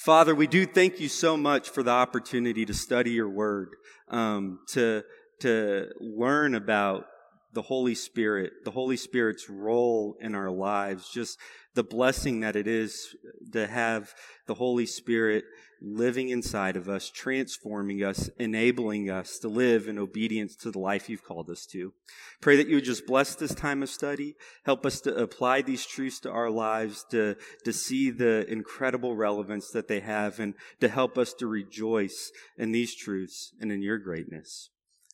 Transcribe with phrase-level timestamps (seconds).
[0.00, 3.76] Father, we do thank you so much for the opportunity to study your word,
[4.08, 5.02] um, to,
[5.40, 7.04] to learn about
[7.52, 11.38] the Holy Spirit, the Holy Spirit's role in our lives, just
[11.74, 13.14] the blessing that it is
[13.52, 14.12] to have
[14.46, 15.44] the Holy Spirit
[15.82, 21.08] living inside of us, transforming us, enabling us to live in obedience to the life
[21.08, 21.92] you've called us to.
[22.40, 25.86] Pray that you would just bless this time of study, help us to apply these
[25.86, 30.88] truths to our lives, to, to see the incredible relevance that they have, and to
[30.88, 34.70] help us to rejoice in these truths and in your greatness.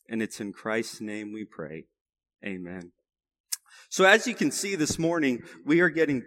[0.09, 1.85] And it's in Christ's name we pray.
[2.45, 2.93] Amen.
[3.89, 6.23] So as you can see this morning, we are getting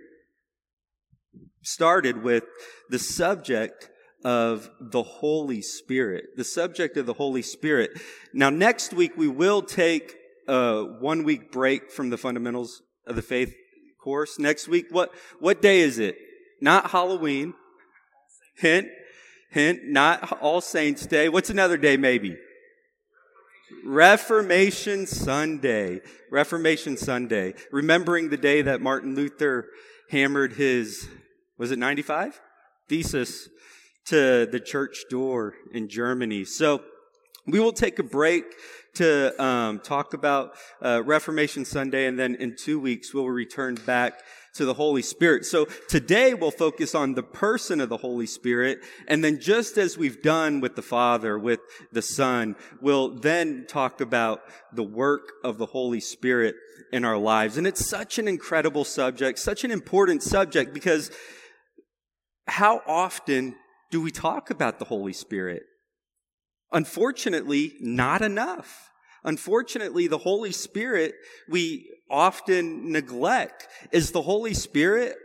[1.62, 2.44] started with
[2.90, 3.90] the subject
[4.23, 6.26] of the Holy Spirit.
[6.36, 7.91] The subject of the Holy Spirit.
[8.34, 10.16] Now, next week we will take
[10.48, 13.53] a one week break from the fundamentals of the faith
[14.03, 14.39] course.
[14.39, 16.16] Next week, what, what day is it?
[16.62, 17.53] Not Halloween.
[18.58, 18.88] Hint,
[19.52, 21.30] hint, not All Saints Day.
[21.30, 22.36] What's another day maybe?
[23.84, 26.02] Reformation Sunday.
[26.31, 27.53] Reformation Sunday.
[27.72, 29.67] Remembering the day that Martin Luther
[30.09, 31.08] hammered his,
[31.58, 32.39] was it 95?
[32.88, 33.50] Thesis
[34.06, 36.45] to the church door in Germany.
[36.45, 36.84] So
[37.45, 38.44] we will take a break
[38.95, 44.22] to um, talk about uh, Reformation Sunday, and then in two weeks we'll return back
[44.56, 45.45] to the Holy Spirit.
[45.45, 49.98] So today we'll focus on the person of the Holy Spirit, and then just as
[49.98, 51.60] we've done with the Father, with
[51.92, 54.42] the Son, we'll then talk about
[54.73, 56.56] the work of the Holy Spirit
[56.92, 57.58] in our lives.
[57.58, 61.12] And it's such an incredible subject, such an important subject, because
[62.48, 63.56] how often
[63.92, 65.64] do we talk about the Holy Spirit?
[66.72, 68.89] Unfortunately, not enough.
[69.23, 71.16] Unfortunately, the Holy Spirit
[71.48, 73.67] we often neglect.
[73.92, 75.16] Is the Holy Spirit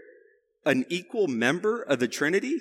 [0.64, 2.60] an equal member of the Trinity?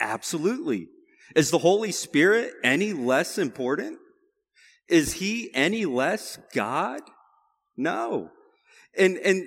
[0.00, 0.88] Absolutely.
[1.34, 3.98] Is the Holy Spirit any less important?
[4.88, 7.02] Is he any less God?
[7.76, 8.30] No.
[8.96, 9.44] And, and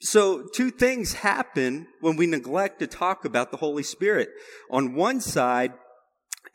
[0.00, 4.28] so two things happen when we neglect to talk about the Holy Spirit.
[4.70, 5.72] On one side,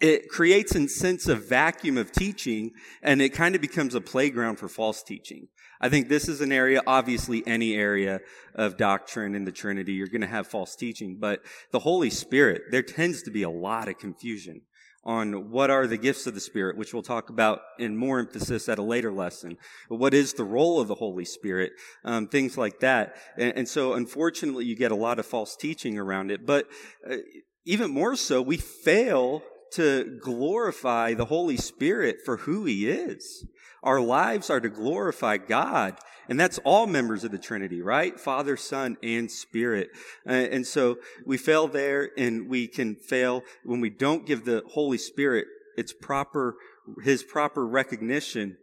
[0.01, 4.57] it creates a sense of vacuum of teaching and it kind of becomes a playground
[4.57, 5.47] for false teaching.
[5.79, 8.19] I think this is an area, obviously any area
[8.55, 11.41] of doctrine in the Trinity, you're going to have false teaching, but
[11.71, 14.61] the Holy Spirit, there tends to be a lot of confusion
[15.03, 18.69] on what are the gifts of the Spirit, which we'll talk about in more emphasis
[18.69, 19.57] at a later lesson.
[19.87, 21.73] What is the role of the Holy Spirit?
[22.03, 23.15] Um, things like that.
[23.35, 26.45] And, and, so, unfortunately, you get a lot of false teaching around it.
[26.45, 26.67] But
[27.09, 27.15] uh,
[27.65, 29.41] even more so, we fail
[29.73, 33.45] to glorify the Holy Spirit for who He is.
[33.83, 35.97] Our lives are to glorify God.
[36.29, 38.19] And that's all members of the Trinity, right?
[38.19, 39.89] Father, Son, and Spirit.
[40.27, 44.63] Uh, and so we fail there and we can fail when we don't give the
[44.71, 46.55] Holy Spirit its proper,
[47.03, 48.57] his proper recognition.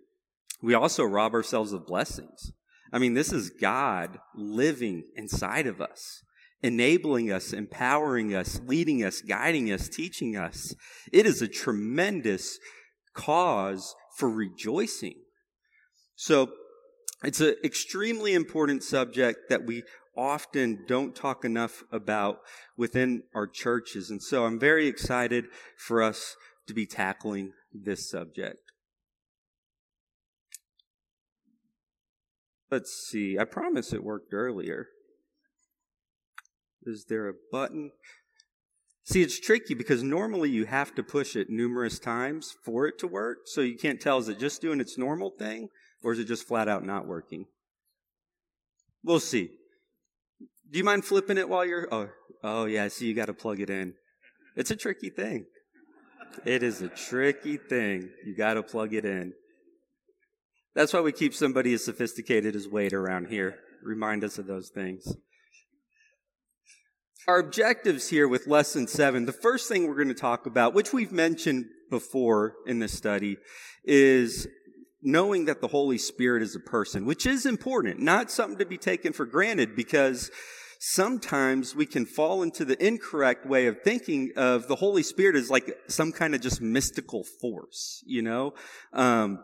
[0.63, 2.53] We also rob ourselves of blessings.
[2.93, 6.23] I mean, this is God living inside of us
[6.63, 10.75] enabling us, empowering us, leading us, guiding us, teaching us.
[11.13, 12.59] It is a tremendous
[13.15, 15.15] cause for rejoicing.
[16.17, 16.51] So
[17.23, 19.83] it's an extremely important subject that we
[20.17, 22.39] often don't talk enough about
[22.77, 24.11] within our churches.
[24.11, 25.47] And so I'm very excited
[25.77, 26.37] for us
[26.67, 28.59] to be tackling this subject.
[32.71, 33.39] Let's see.
[33.39, 34.89] I promise it worked earlier.
[36.89, 37.93] Is there a button?
[39.05, 43.07] See, it's tricky because normally you have to push it numerous times for it to
[43.07, 43.39] work.
[43.47, 45.69] So you can't tell is it just doing its normal thing
[46.03, 47.47] or is it just flat out not working?
[49.03, 49.51] We'll see.
[50.71, 52.09] Do you mind flipping it while you're oh
[52.43, 53.95] oh yeah, I see you gotta plug it in.
[54.57, 55.47] It's a tricky thing.
[56.45, 58.11] It is a tricky thing.
[58.27, 59.33] You gotta plug it in.
[60.75, 63.57] That's why we keep somebody as sophisticated as Wade around here.
[63.83, 65.17] Remind us of those things.
[67.27, 70.93] Our objectives here with lesson seven, the first thing we're going to talk about, which
[70.93, 73.39] we've mentioned before in this study,
[73.85, 74.47] is
[75.03, 78.79] knowing that the Holy Spirit is a person, which is important, not something to be
[78.79, 80.31] taken for granted because
[80.79, 85.51] sometimes we can fall into the incorrect way of thinking of the Holy Spirit as
[85.51, 88.55] like some kind of just mystical force, you know?
[88.93, 89.41] Um,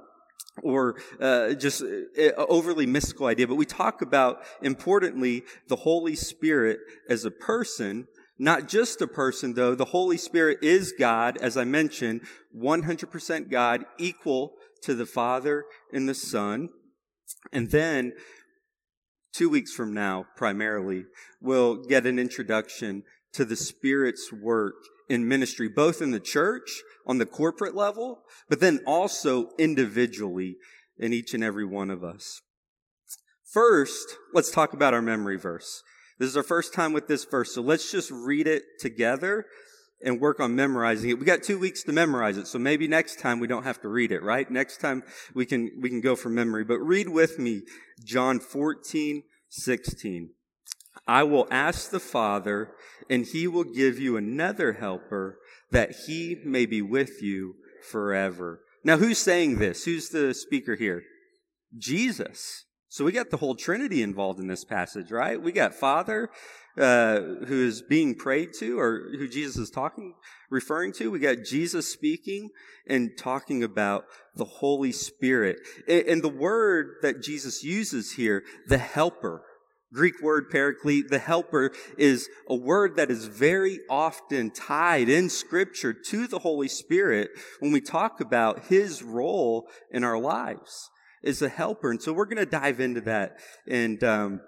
[0.62, 6.78] or uh, just uh, overly mystical idea, but we talk about importantly the Holy Spirit
[7.08, 8.06] as a person,
[8.38, 9.74] not just a person though.
[9.74, 12.22] The Holy Spirit is God, as I mentioned,
[12.56, 16.68] 100% God, equal to the Father and the Son.
[17.52, 18.12] And then
[19.32, 21.04] two weeks from now, primarily,
[21.40, 23.02] we'll get an introduction
[23.32, 24.74] to the Spirit's work
[25.08, 30.56] in ministry, both in the church, on the corporate level, but then also individually
[30.98, 32.40] in each and every one of us.
[33.44, 35.82] First, let's talk about our memory verse.
[36.18, 39.46] This is our first time with this verse, so let's just read it together
[40.02, 41.18] and work on memorizing it.
[41.18, 43.88] We got two weeks to memorize it, so maybe next time we don't have to
[43.88, 44.48] read it, right?
[44.50, 45.02] Next time
[45.34, 46.64] we can, we can go from memory.
[46.64, 47.62] But read with me
[48.04, 50.30] John 14, 16.
[51.06, 52.72] I will ask the Father,
[53.08, 55.38] and he will give you another helper
[55.70, 58.60] that he may be with you forever.
[58.84, 59.84] Now, who's saying this?
[59.84, 61.02] Who's the speaker here?
[61.76, 62.64] Jesus.
[62.88, 65.40] So we got the whole Trinity involved in this passage, right?
[65.40, 66.28] We got Father,
[66.78, 70.14] uh, who is being prayed to, or who Jesus is talking,
[70.50, 71.10] referring to.
[71.10, 72.50] We got Jesus speaking
[72.86, 74.04] and talking about
[74.36, 75.56] the Holy Spirit.
[75.88, 79.42] And the word that Jesus uses here, the helper,
[79.94, 85.94] Greek word paraclete, the helper, is a word that is very often tied in scripture
[85.94, 87.30] to the Holy Spirit
[87.60, 90.90] when we talk about his role in our lives
[91.24, 91.90] as a helper.
[91.90, 93.36] And so we're going to dive into that
[93.68, 94.40] and um,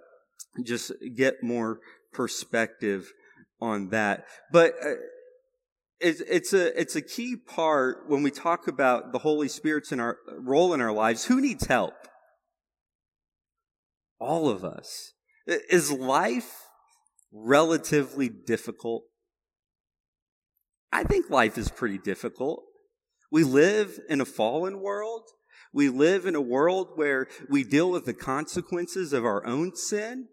[0.64, 1.78] just get more
[2.12, 3.12] perspective
[3.60, 4.24] on that.
[4.52, 4.94] But uh,
[6.00, 10.00] it's, it's a it's a key part when we talk about the Holy Spirit's in
[10.00, 11.24] our role in our lives.
[11.26, 11.94] Who needs help?
[14.18, 15.12] All of us.
[15.46, 16.62] Is life
[17.32, 19.04] relatively difficult?
[20.92, 22.64] I think life is pretty difficult.
[23.30, 25.22] We live in a fallen world.
[25.72, 30.28] We live in a world where we deal with the consequences of our own sin.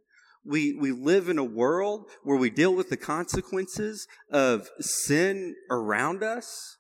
[0.46, 6.24] We, we live in a world where we deal with the consequences of sin around
[6.24, 6.78] us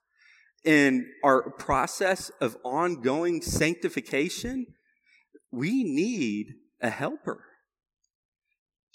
[0.64, 4.68] in our process of ongoing sanctification.
[5.52, 7.44] We need a helper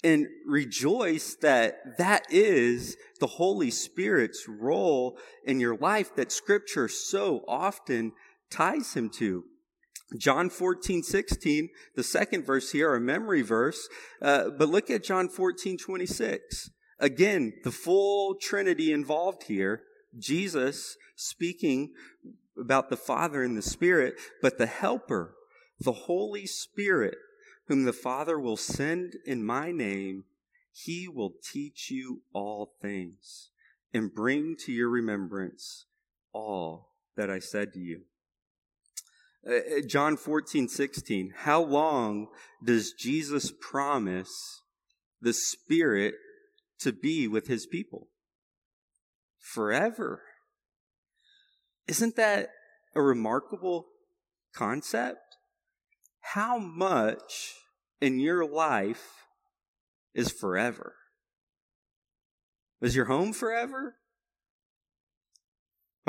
[0.03, 7.43] and rejoice that that is the Holy Spirit's role in your life that scripture so
[7.47, 8.13] often
[8.49, 9.43] ties him to.
[10.17, 13.87] John 14, 16, the second verse here, a memory verse.
[14.21, 16.69] Uh, but look at John 14, 26.
[16.99, 19.83] Again, the full Trinity involved here.
[20.17, 21.93] Jesus speaking
[22.59, 25.35] about the Father and the Spirit, but the Helper,
[25.79, 27.15] the Holy Spirit,
[27.69, 30.25] whom the Father will send in my name,
[30.71, 33.51] he will teach you all things
[33.93, 35.85] and bring to your remembrance
[36.33, 38.01] all that I said to you.
[39.47, 41.33] Uh, uh, John 14, 16.
[41.37, 42.27] How long
[42.63, 44.63] does Jesus promise
[45.21, 46.15] the Spirit
[46.79, 48.07] to be with his people?
[49.37, 50.23] Forever.
[51.87, 52.49] Isn't that
[52.95, 53.85] a remarkable
[54.55, 55.28] concept?
[56.21, 57.55] How much
[58.01, 59.25] in your life
[60.13, 60.95] is forever?
[62.81, 63.95] Is your home forever?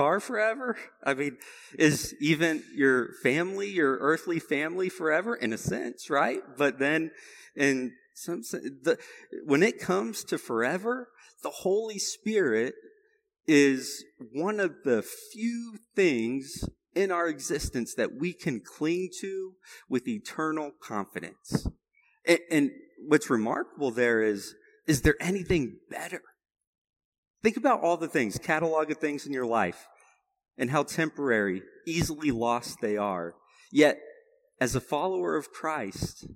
[0.00, 0.78] car forever?
[1.04, 1.36] I mean,
[1.78, 6.40] is even your family, your earthly family forever in a sense, right?
[6.56, 7.10] But then
[7.54, 8.98] in some sense, the,
[9.44, 11.08] when it comes to forever,
[11.42, 12.74] the Holy Spirit
[13.46, 14.02] is
[14.32, 19.52] one of the few things in our existence that we can cling to
[19.88, 21.66] with eternal confidence.
[22.26, 22.70] And, and
[23.06, 24.54] what's remarkable there is,
[24.86, 26.22] is there anything better?
[27.42, 29.86] Think about all the things, catalog of things in your life,
[30.58, 33.34] and how temporary, easily lost they are.
[33.72, 33.98] Yet,
[34.60, 36.26] as a follower of Christ,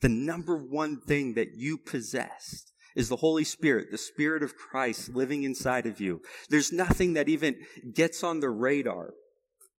[0.00, 2.64] the number one thing that you possess
[2.96, 6.20] is the Holy Spirit, the Spirit of Christ living inside of you.
[6.50, 7.54] There's nothing that even
[7.94, 9.10] gets on the radar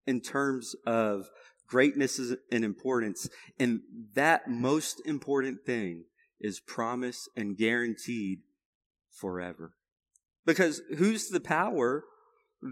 [0.10, 1.30] in terms of
[1.68, 2.20] greatness
[2.52, 3.30] and importance.
[3.60, 3.82] And
[4.16, 6.06] that most important thing
[6.42, 8.40] is promise and guaranteed
[9.12, 9.74] forever.
[10.48, 12.06] Because who's the power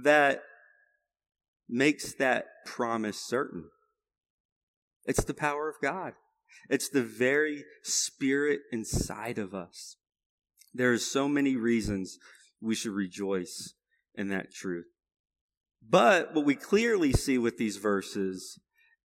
[0.03, 0.41] that
[1.69, 3.65] makes that promise certain?
[5.05, 6.13] It's the power of God.
[6.67, 9.97] It's the very spirit inside of us.
[10.73, 12.17] There are so many reasons
[12.59, 13.75] we should rejoice
[14.15, 14.87] in that truth.
[15.89, 18.59] But what we clearly see with these verses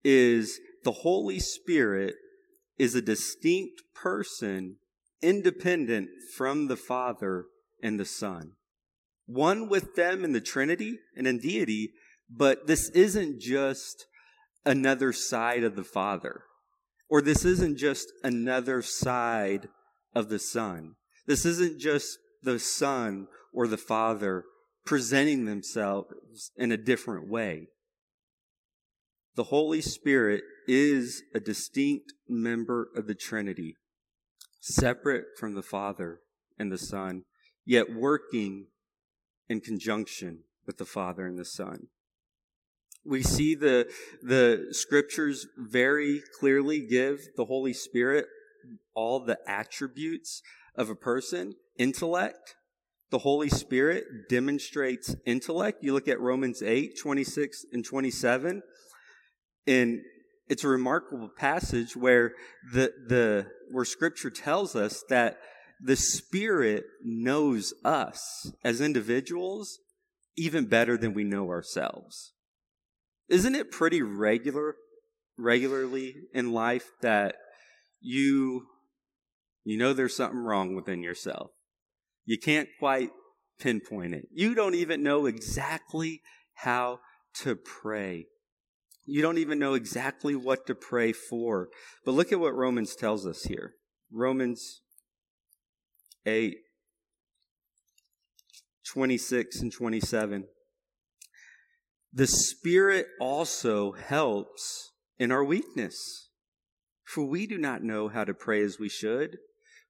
[0.04, 2.16] is the Holy Spirit
[2.78, 4.78] is a distinct person
[5.22, 7.46] independent from the Father
[7.84, 8.54] and the Son
[9.34, 11.92] one with them in the Trinity and in deity,
[12.30, 14.06] but this isn't just
[14.66, 16.44] another side of the Father,
[17.10, 19.70] or this isn't just another side
[20.14, 20.96] of the Son.
[21.28, 24.44] This isn't just the Son or the Father
[24.86, 27.68] presenting themselves in a different way.
[29.36, 33.78] The Holy Spirit is a distinct member of the Trinity,
[34.60, 36.20] separate from the Father
[36.60, 37.24] and the Son
[37.66, 38.68] yet working
[39.48, 41.88] in conjunction with the Father and the Son.
[43.04, 43.90] We see the,
[44.22, 48.26] the scriptures very clearly give the Holy Spirit
[48.94, 50.42] all the attributes
[50.76, 51.56] of a person.
[51.78, 52.56] Intellect.
[53.12, 55.84] The Holy Spirit demonstrates intellect.
[55.84, 58.64] You look at Romans 8, 26 and 27.
[59.68, 60.00] And
[60.48, 62.34] it's a remarkable passage where
[62.72, 65.38] the, the, where scripture tells us that
[65.84, 69.80] the Spirit knows us as individuals
[70.38, 72.32] even better than we know ourselves.
[73.28, 74.76] Isn't it pretty regular,
[75.38, 77.36] regularly in life that
[78.00, 78.68] you,
[79.66, 81.52] you know there's something wrong within yourself?
[82.26, 83.10] You can't quite
[83.60, 84.28] pinpoint it.
[84.32, 86.22] You don't even know exactly
[86.54, 87.00] how
[87.42, 88.28] to pray.
[89.06, 91.70] You don't even know exactly what to pray for.
[92.06, 93.74] But look at what Romans tells us here.
[94.12, 94.82] Romans
[96.26, 96.56] 8,
[98.88, 100.46] 26 and 27.
[102.14, 106.30] The Spirit also helps in our weakness.
[107.06, 109.38] For we do not know how to pray as we should,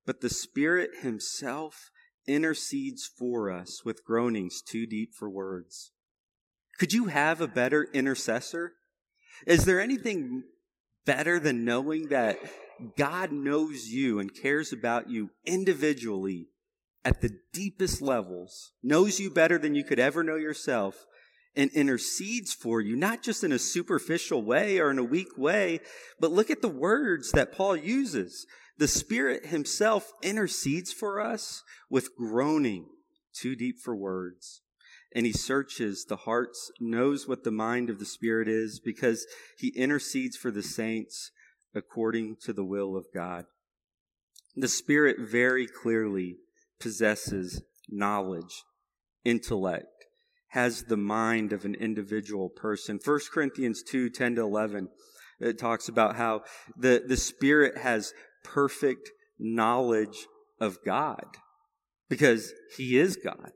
[0.06, 1.90] but the Spirit Himself
[2.28, 5.92] intercedes for us with groanings too deep for words.
[6.78, 8.74] Could you have a better intercessor?
[9.46, 10.44] Is there anything
[11.06, 12.40] better than knowing that
[12.98, 16.48] God knows you and cares about you individually
[17.04, 21.06] at the deepest levels, knows you better than you could ever know yourself,
[21.56, 25.80] and intercedes for you, not just in a superficial way or in a weak way,
[26.20, 28.46] but look at the words that Paul uses.
[28.82, 32.88] The Spirit Himself intercedes for us with groaning
[33.32, 34.62] too deep for words.
[35.14, 39.68] And He searches the hearts, knows what the mind of the Spirit is, because He
[39.76, 41.30] intercedes for the saints
[41.76, 43.46] according to the will of God.
[44.56, 46.38] The Spirit very clearly
[46.80, 48.64] possesses knowledge,
[49.24, 50.08] intellect,
[50.54, 53.00] has the mind of an individual person.
[53.06, 54.90] 1 Corinthians 2 10 to 11,
[55.40, 56.42] it talks about how
[56.76, 58.12] the, the Spirit has
[58.44, 60.28] perfect knowledge
[60.60, 61.26] of God
[62.10, 63.52] because He is God.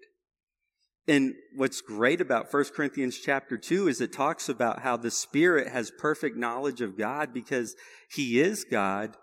[1.08, 5.68] And what's great about 1 Corinthians chapter 2 is it talks about how the Spirit
[5.68, 7.76] has perfect knowledge of God because
[8.10, 9.16] He is God,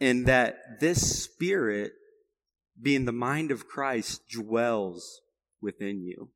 [0.00, 1.92] and that this Spirit,
[2.80, 5.20] being the mind of Christ, dwells
[5.60, 6.30] within you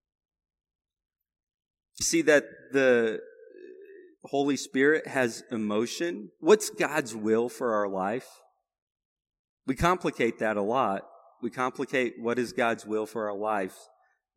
[2.02, 3.20] see that the
[4.24, 6.30] Holy Spirit has emotion.
[6.38, 8.28] What's God's will for our life?
[9.66, 11.02] We complicate that a lot.
[11.42, 13.76] We complicate what is God's will for our life,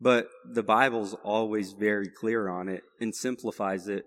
[0.02, 4.06] but the Bible's always very clear on it and simplifies it.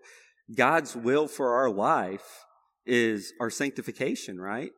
[0.57, 2.45] God's will for our life
[2.87, 4.71] is our sanctification, right?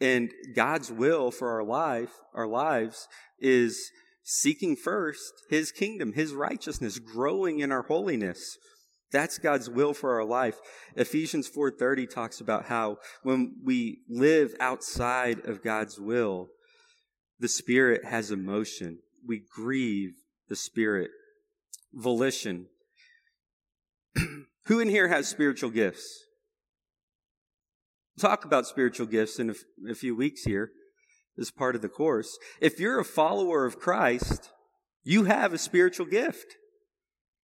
[0.00, 3.06] And God's will for our life, our lives
[3.38, 3.90] is
[4.22, 8.56] seeking first his kingdom, his righteousness, growing in our holiness.
[9.12, 10.60] That's God's will for our life.
[10.94, 16.50] Ephesians 4:30 talks about how when we live outside of God's will,
[17.38, 19.00] the spirit has emotion.
[19.26, 20.14] We grieve
[20.48, 21.10] the spirit.
[21.92, 22.68] Volition.
[24.66, 26.24] Who in here has spiritual gifts?
[28.16, 30.70] We'll talk about spiritual gifts in a, a few weeks here
[31.38, 32.38] as part of the course.
[32.60, 34.50] If you're a follower of Christ,
[35.02, 36.56] you have a spiritual gift.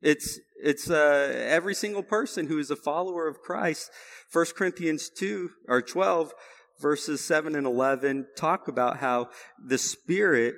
[0.03, 3.89] It's, it's uh, every single person who is a follower of Christ.
[4.31, 6.33] 1 Corinthians 2 or 12
[6.79, 9.29] verses 7 and 11 talk about how
[9.63, 10.55] the Spirit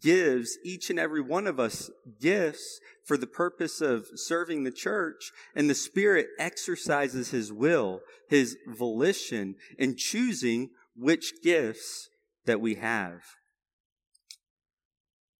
[0.00, 5.32] gives each and every one of us gifts for the purpose of serving the church,
[5.56, 12.10] and the Spirit exercises His will, His volition in choosing which gifts
[12.44, 13.22] that we have.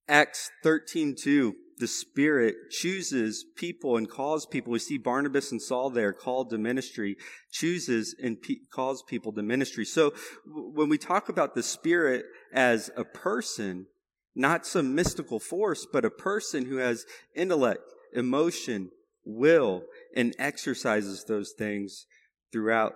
[0.08, 4.72] Acts 13:2 the Spirit chooses people and calls people.
[4.72, 7.16] We see Barnabas and Saul there called to ministry,
[7.52, 9.84] chooses and pe- calls people to ministry.
[9.84, 10.12] So
[10.44, 13.86] when we talk about the Spirit as a person,
[14.34, 18.90] not some mystical force, but a person who has intellect, emotion,
[19.24, 19.84] will,
[20.16, 22.06] and exercises those things
[22.52, 22.94] throughout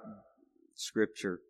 [0.75, 1.41] Scripture.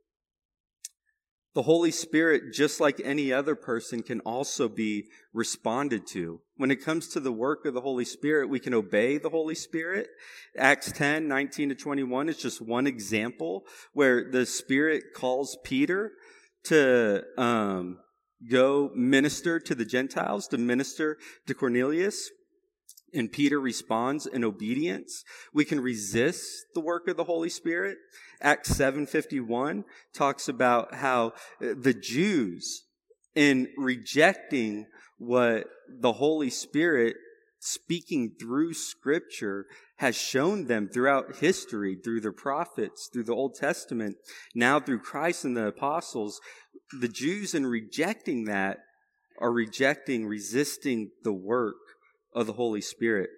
[1.54, 6.40] The Holy Spirit, just like any other person, can also be responded to.
[6.56, 9.54] When it comes to the work of the Holy Spirit, we can obey the Holy
[9.54, 10.08] Spirit.
[10.56, 16.12] Acts 10, 19 to 21 is just one example where the Spirit calls Peter
[16.64, 17.98] to um,
[18.50, 22.30] go minister to the Gentiles, to minister to Cornelius
[23.14, 25.24] and Peter responds in obedience.
[25.52, 27.98] We can resist the work of the Holy Spirit.
[28.42, 32.84] Acts 7:51 talks about how uh, the Jews
[33.34, 34.86] in rejecting
[35.18, 37.16] what the Holy Spirit
[37.60, 39.66] speaking through scripture
[39.98, 44.16] has shown them throughout history, through the prophets, through the Old Testament,
[44.52, 46.40] now through Christ and the apostles,
[47.00, 48.78] the Jews in rejecting that
[49.38, 51.76] are rejecting, resisting the work
[52.34, 53.30] of the Holy Spirit.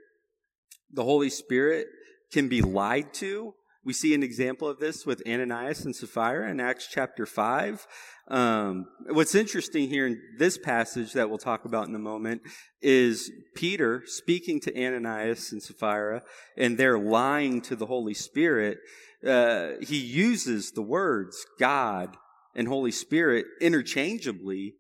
[0.90, 1.88] The Holy Spirit
[2.32, 3.54] can be lied to.
[3.84, 7.86] We see an example of this with Ananias and Sapphira in Acts chapter 5.
[8.28, 12.40] Um, what's interesting here in this passage that we'll talk about in a moment
[12.80, 16.22] is Peter speaking to Ananias and Sapphira,
[16.56, 18.78] and they're lying to the Holy Spirit.
[19.26, 22.16] Uh, he uses the words God
[22.54, 24.76] and Holy Spirit interchangeably,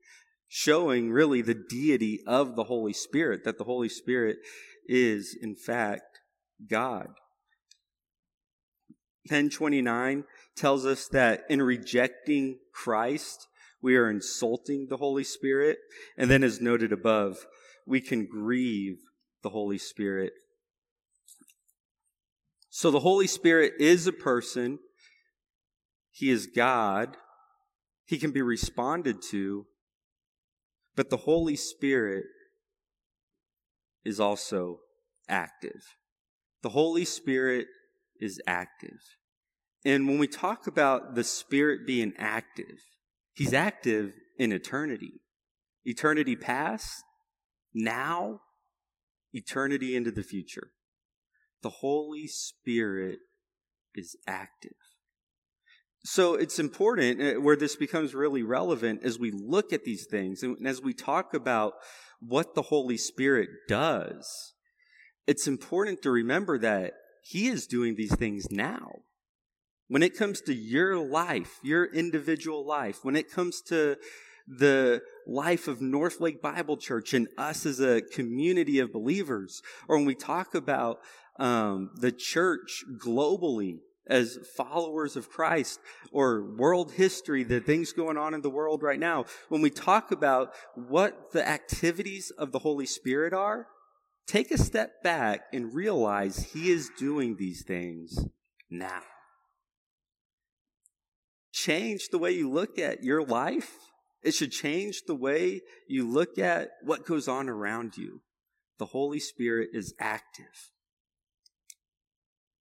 [0.48, 4.38] showing really the deity of the Holy Spirit, that the Holy Spirit
[4.88, 6.20] is, in fact,
[6.70, 7.08] God.
[9.28, 13.48] 1029 tells us that in rejecting Christ,
[13.80, 15.78] we are insulting the Holy Spirit.
[16.16, 17.46] And then, as noted above,
[17.86, 18.98] we can grieve
[19.42, 20.32] the Holy Spirit.
[22.68, 24.78] So, the Holy Spirit is a person,
[26.10, 27.16] He is God,
[28.04, 29.66] He can be responded to,
[30.96, 32.24] but the Holy Spirit
[34.04, 34.80] is also
[35.28, 35.96] active.
[36.62, 37.66] The Holy Spirit
[38.20, 38.98] is active.
[39.84, 42.78] And when we talk about the Spirit being active,
[43.34, 45.20] He's active in eternity.
[45.84, 47.02] Eternity past,
[47.74, 48.40] now,
[49.32, 50.68] eternity into the future.
[51.62, 53.18] The Holy Spirit
[53.94, 54.76] is active.
[56.04, 60.42] So it's important uh, where this becomes really relevant as we look at these things
[60.42, 61.72] and as we talk about
[62.20, 64.54] what the Holy Spirit does.
[65.26, 66.92] It's important to remember that
[67.26, 68.96] He is doing these things now.
[69.88, 73.96] When it comes to your life, your individual life, when it comes to
[74.46, 79.96] the life of North Lake Bible Church and us as a community of believers, or
[79.96, 80.98] when we talk about
[81.38, 85.80] um, the church globally as followers of Christ
[86.12, 90.12] or world history, the things going on in the world right now, when we talk
[90.12, 93.68] about what the activities of the Holy Spirit are,
[94.26, 98.26] take a step back and realize He is doing these things
[98.70, 99.02] now.
[101.52, 103.78] Change the way you look at your life.
[104.22, 108.22] It should change the way you look at what goes on around you.
[108.78, 110.72] The Holy Spirit is active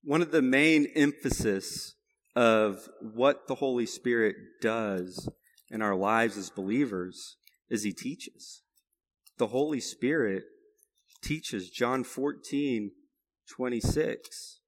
[0.04, 1.94] one of the main emphasis
[2.36, 5.30] of what the Holy Spirit does
[5.70, 7.36] in our lives as believers
[7.70, 8.62] is he teaches.
[9.38, 10.44] The Holy Spirit
[11.24, 11.70] teaches.
[11.70, 12.90] John 14,
[13.48, 14.60] 26.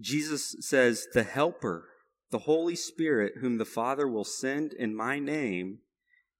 [0.00, 1.88] Jesus says, The Helper,
[2.30, 5.78] the Holy Spirit, whom the Father will send in my name,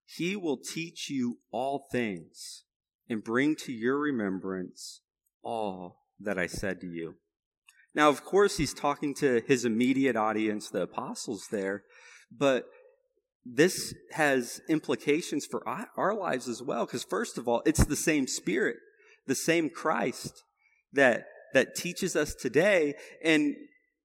[0.05, 2.63] he will teach you all things
[3.09, 5.01] and bring to your remembrance
[5.43, 7.15] all that I said to you.
[7.95, 11.83] Now, of course, he's talking to his immediate audience, the apostles there,
[12.31, 12.65] but
[13.51, 16.85] this has implications for our lives as well.
[16.85, 18.77] Because, first of all, it's the same Spirit,
[19.27, 20.43] the same Christ
[20.93, 22.95] that, that teaches us today.
[23.23, 23.55] And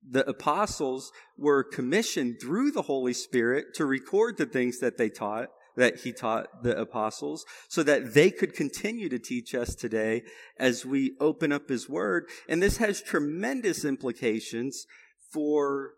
[0.09, 5.48] the apostles were commissioned through the Holy Spirit to record the things that they taught
[5.76, 10.22] that he taught the apostles so that they could continue to teach us today
[10.57, 12.28] as we open up his word.
[12.48, 14.87] And this has tremendous implications
[15.33, 15.94] for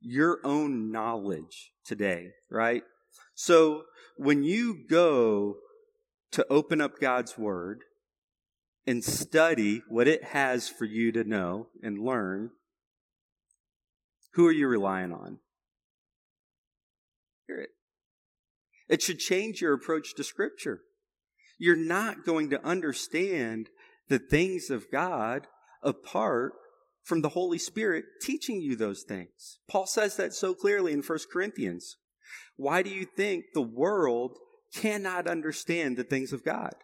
[0.00, 2.82] your own knowledge today, right?
[3.34, 3.84] So
[4.16, 5.56] when you go
[6.32, 7.82] to open up God's word
[8.86, 12.50] and study what it has for you to know and learn,
[14.34, 15.38] who are you relying on?
[17.46, 17.70] Hear it.
[18.88, 20.82] It should change your approach to Scripture.
[21.58, 23.68] You're not going to understand
[24.08, 25.46] the things of God
[25.82, 26.52] apart
[27.08, 29.60] from the Holy Spirit teaching you those things.
[29.66, 31.96] Paul says that so clearly in 1 Corinthians.
[32.56, 34.36] Why do you think the world
[34.74, 36.74] cannot understand the things of God?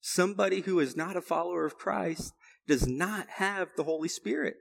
[0.00, 2.32] Somebody who is not a follower of Christ
[2.66, 4.54] does not have the Holy Spirit.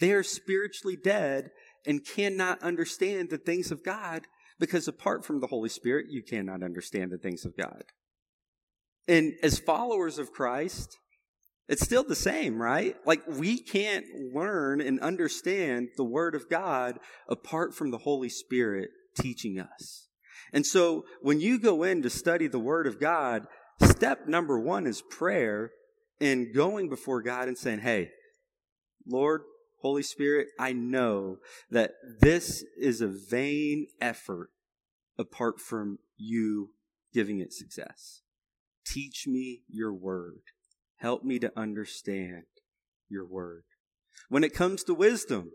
[0.00, 1.50] They are spiritually dead
[1.86, 4.22] and cannot understand the things of God
[4.58, 7.84] because apart from the Holy Spirit, you cannot understand the things of God.
[9.06, 10.96] And as followers of Christ,
[11.68, 12.96] it's still the same, right?
[13.04, 18.90] Like we can't learn and understand the Word of God apart from the Holy Spirit
[19.18, 20.08] teaching us.
[20.52, 23.46] And so when you go in to study the Word of God,
[23.82, 25.70] step number one is prayer
[26.20, 28.10] and going before God and saying, Hey,
[29.06, 29.42] Lord,
[29.82, 31.36] Holy Spirit, I know
[31.70, 34.50] that this is a vain effort
[35.18, 36.70] apart from you
[37.12, 38.22] giving it success.
[38.86, 40.40] Teach me your word.
[40.98, 42.44] Help me to understand
[43.08, 43.64] your word.
[44.28, 45.52] When it comes to wisdom,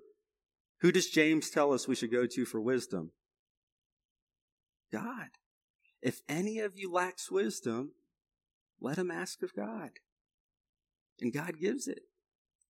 [0.82, 3.12] who does James tell us we should go to for wisdom?
[4.92, 5.30] God.
[6.02, 7.92] If any of you lacks wisdom,
[8.82, 9.92] let him ask of God.
[11.22, 12.02] And God gives it.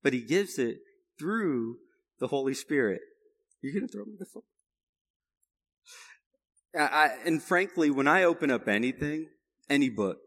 [0.03, 0.77] But he gives it
[1.17, 1.77] through
[2.19, 3.01] the Holy Spirit.
[3.61, 4.43] You're going to throw me the phone?
[6.75, 9.27] I, and frankly, when I open up anything,
[9.69, 10.17] any book,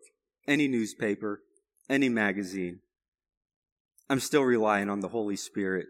[0.47, 1.43] any newspaper,
[1.89, 2.81] any magazine,
[4.09, 5.87] I'm still relying on the Holy Spirit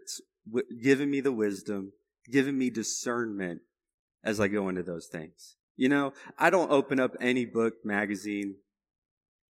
[0.81, 1.93] giving me the wisdom,
[2.31, 3.61] giving me discernment
[4.23, 5.55] as I go into those things.
[5.75, 8.55] You know, I don't open up any book, magazine,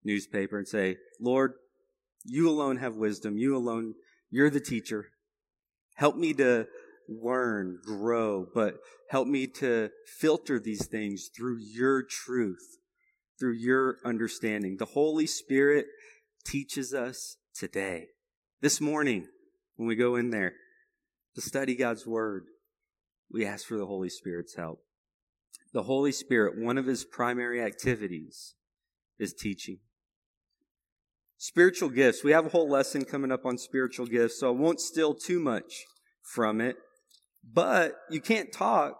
[0.04, 1.54] newspaper and say, Lord,
[2.24, 3.38] you alone have wisdom.
[3.38, 3.94] You alone,
[4.30, 5.08] you're the teacher.
[5.94, 6.68] Help me to
[7.08, 8.76] learn, grow, but
[9.10, 12.78] help me to filter these things through your truth,
[13.40, 14.78] through your understanding.
[14.78, 15.86] The Holy Spirit
[16.48, 18.08] teaches us today.
[18.62, 19.28] This morning,
[19.76, 20.54] when we go in there
[21.36, 22.46] to study God's Word,
[23.32, 24.80] we ask for the Holy Spirit's help.
[25.74, 28.56] The Holy Spirit, one of his primary activities
[29.20, 29.80] is teaching.
[31.38, 32.24] Spiritual gifts.
[32.24, 35.40] We have a whole lesson coming up on spiritual gifts, so I won't steal too
[35.40, 35.86] much
[36.22, 36.78] from it.
[37.44, 38.98] But you can't talk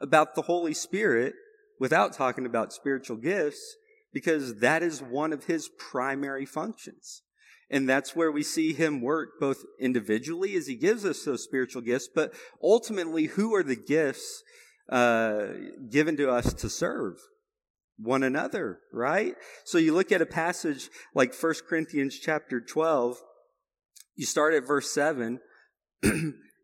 [0.00, 1.34] about the Holy Spirit
[1.80, 3.76] without talking about spiritual gifts
[4.12, 7.22] because that is one of his primary functions.
[7.70, 11.80] And that's where we see him work both individually as he gives us those spiritual
[11.80, 14.42] gifts, but ultimately, who are the gifts
[14.90, 15.46] uh,
[15.90, 17.14] given to us to serve?
[17.96, 19.34] One another, right?
[19.64, 23.16] So you look at a passage like 1 Corinthians chapter 12,
[24.16, 25.40] you start at verse 7,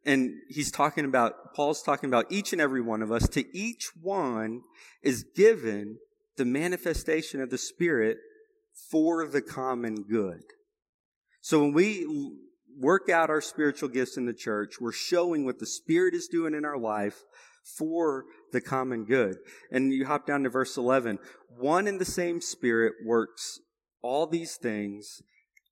[0.04, 3.26] and he's talking about, Paul's talking about each and every one of us.
[3.30, 4.60] To each one
[5.02, 5.98] is given
[6.38, 8.16] the manifestation of the Spirit
[8.90, 10.40] for the common good.
[11.42, 12.06] So when we
[12.78, 16.54] work out our spiritual gifts in the church, we're showing what the Spirit is doing
[16.54, 17.24] in our life
[17.76, 19.36] for the common good.
[19.70, 21.18] And you hop down to verse 11.
[21.58, 23.60] One and the same Spirit works
[24.00, 25.20] all these things,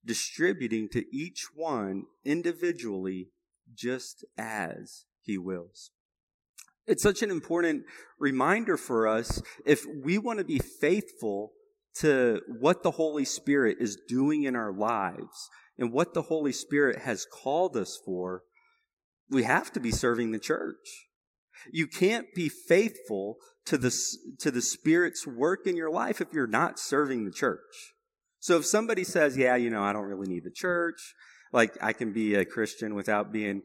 [0.05, 3.31] distributing to each one individually
[3.75, 5.91] just as he wills.
[6.87, 7.85] It's such an important
[8.19, 11.53] reminder for us if we want to be faithful
[12.01, 17.01] to what the Holy Spirit is doing in our lives and what the Holy Spirit
[17.01, 18.43] has called us for,
[19.31, 21.09] we have to be serving the church.
[21.73, 23.93] You can't be faithful to the,
[24.39, 27.95] to the Spirit's work in your life if you're not serving the church.
[28.39, 31.15] So if somebody says, yeah, you know, I don't really need the church,
[31.53, 33.63] like I can be a Christian without being,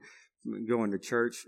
[0.67, 1.45] going to church,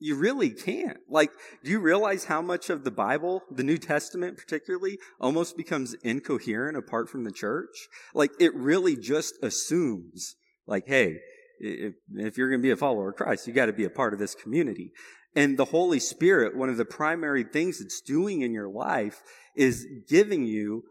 [0.00, 0.98] you really can't.
[1.08, 1.30] Like,
[1.64, 6.76] do you realize how much of the Bible, the New Testament particularly, almost becomes incoherent
[6.76, 7.88] apart from the church?
[8.14, 11.16] Like, it really just assumes, like, hey,
[11.58, 13.90] if, if you're going to be a follower of Christ, you got to be a
[13.90, 14.92] part of this community.
[15.34, 19.20] And the Holy Spirit, one of the primary things it's doing in your life
[19.56, 20.84] is giving you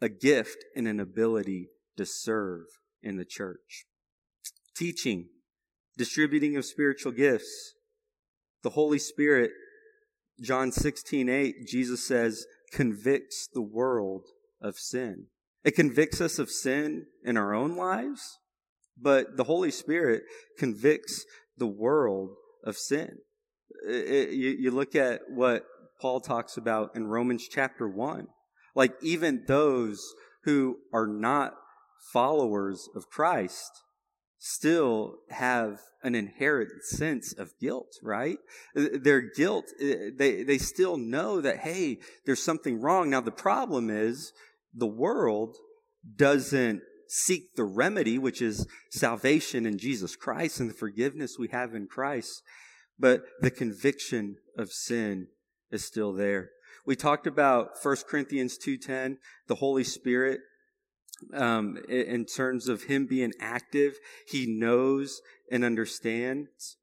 [0.00, 2.64] a gift and an ability to serve
[3.02, 3.84] in the church.
[4.76, 5.28] Teaching,
[5.96, 7.74] distributing of spiritual gifts,
[8.62, 9.52] the Holy Spirit,
[10.40, 14.24] John 16, 8, Jesus says, convicts the world
[14.60, 15.26] of sin.
[15.64, 18.38] It convicts us of sin in our own lives,
[19.00, 20.22] but the Holy Spirit
[20.58, 21.24] convicts
[21.56, 22.30] the world
[22.64, 23.18] of sin.
[23.88, 25.64] It, it, you, you look at what
[26.00, 28.28] Paul talks about in Romans chapter 1.
[28.74, 30.00] Like, even those
[30.44, 31.54] who are not
[32.12, 33.70] followers of Christ
[34.38, 38.38] still have an inherent sense of guilt, right?
[38.76, 43.10] Uh, their guilt, uh, they, they still know that, hey, there's something wrong.
[43.10, 44.32] Now, the problem is
[44.72, 45.56] the world
[46.16, 51.74] doesn't seek the remedy, which is salvation in Jesus Christ and the forgiveness we have
[51.74, 52.42] in Christ,
[52.98, 55.28] but the conviction of sin
[55.70, 56.50] is still there.
[56.86, 60.40] We talked about 1 Corinthians 2.10, the Holy Spirit
[61.34, 63.98] um, in terms of him being active.
[64.26, 66.76] He knows and understands.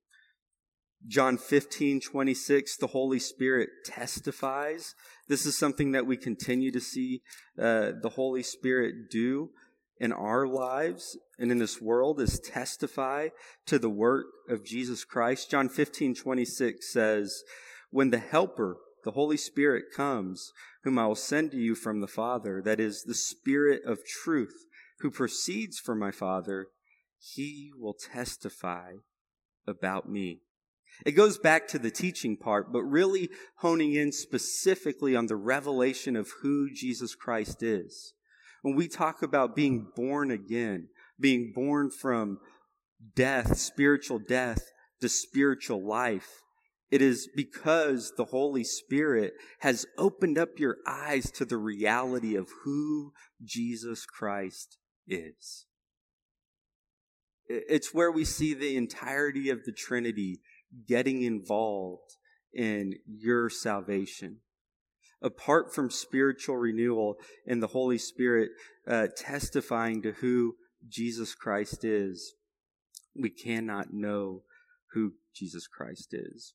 [1.07, 4.95] John 15, 26, the Holy Spirit testifies.
[5.27, 7.21] This is something that we continue to see
[7.59, 9.51] uh, the Holy Spirit do
[9.99, 13.29] in our lives and in this world is testify
[13.65, 15.49] to the work of Jesus Christ.
[15.49, 17.43] John 15, 26 says,
[17.91, 20.51] When the Helper, the Holy Spirit comes,
[20.83, 24.65] whom I will send to you from the Father, that is, the Spirit of truth,
[24.99, 26.67] who proceeds from my Father,
[27.19, 28.93] he will testify
[29.67, 30.41] about me.
[31.05, 36.15] It goes back to the teaching part, but really honing in specifically on the revelation
[36.15, 38.13] of who Jesus Christ is.
[38.61, 40.89] When we talk about being born again,
[41.19, 42.39] being born from
[43.15, 44.63] death, spiritual death,
[45.01, 46.41] to spiritual life,
[46.95, 52.47] it is because the Holy Spirit has opened up your eyes to the reality of
[52.63, 53.11] who
[53.43, 55.65] Jesus Christ is.
[57.49, 60.39] It's where we see the entirety of the Trinity
[60.87, 62.15] getting involved
[62.53, 64.37] in your salvation.
[65.21, 68.51] Apart from spiritual renewal and the Holy Spirit
[68.87, 70.55] uh, testifying to who
[70.87, 72.35] Jesus Christ is,
[73.13, 74.43] we cannot know
[74.93, 76.53] who Jesus Christ is.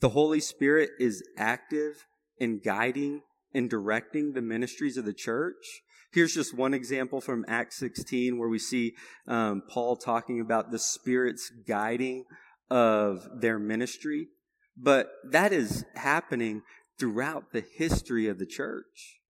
[0.00, 2.06] The Holy Spirit is active
[2.38, 3.22] in guiding
[3.54, 5.82] and directing the ministries of the church.
[6.12, 8.94] Here's just one example from Acts 16 where we see
[9.26, 12.24] um, Paul talking about the Spirit's guiding
[12.70, 14.28] of their ministry.
[14.76, 16.62] But that is happening
[16.98, 19.20] throughout the history of the church.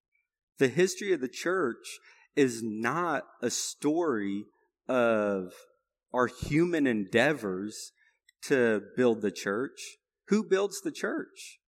[0.58, 1.98] The history of the church
[2.34, 4.44] is not a story
[4.88, 5.52] of
[6.12, 7.92] our human endeavors
[8.42, 9.98] to build the church.
[10.28, 11.60] Who builds the church?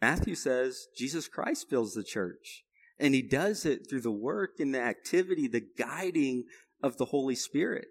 [0.00, 2.64] Matthew says Jesus Christ builds the church.
[2.98, 6.44] And he does it through the work and the activity, the guiding
[6.82, 7.86] of the Holy Spirit.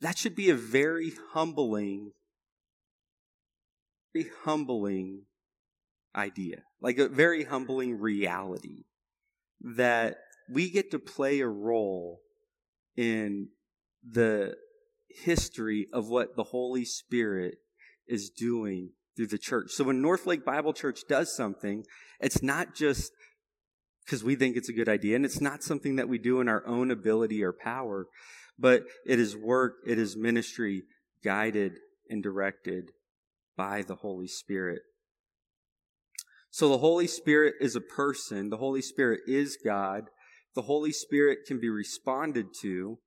[0.00, 2.12] That should be a very humbling,
[4.12, 5.22] very humbling
[6.14, 8.84] idea, like a very humbling reality
[9.60, 10.18] that
[10.50, 12.20] we get to play a role
[12.96, 13.48] in
[14.06, 14.54] the
[15.08, 17.56] history of what the Holy Spirit
[18.06, 19.70] is doing through the church.
[19.70, 21.84] So when Northlake Bible Church does something,
[22.20, 23.12] it's not just
[24.04, 26.48] because we think it's a good idea, and it's not something that we do in
[26.48, 28.06] our own ability or power,
[28.58, 30.82] but it is work, it is ministry
[31.22, 31.72] guided
[32.10, 32.90] and directed
[33.56, 34.82] by the Holy Spirit.
[36.50, 40.04] So the Holy Spirit is a person, the Holy Spirit is God,
[40.54, 42.98] the Holy Spirit can be responded to,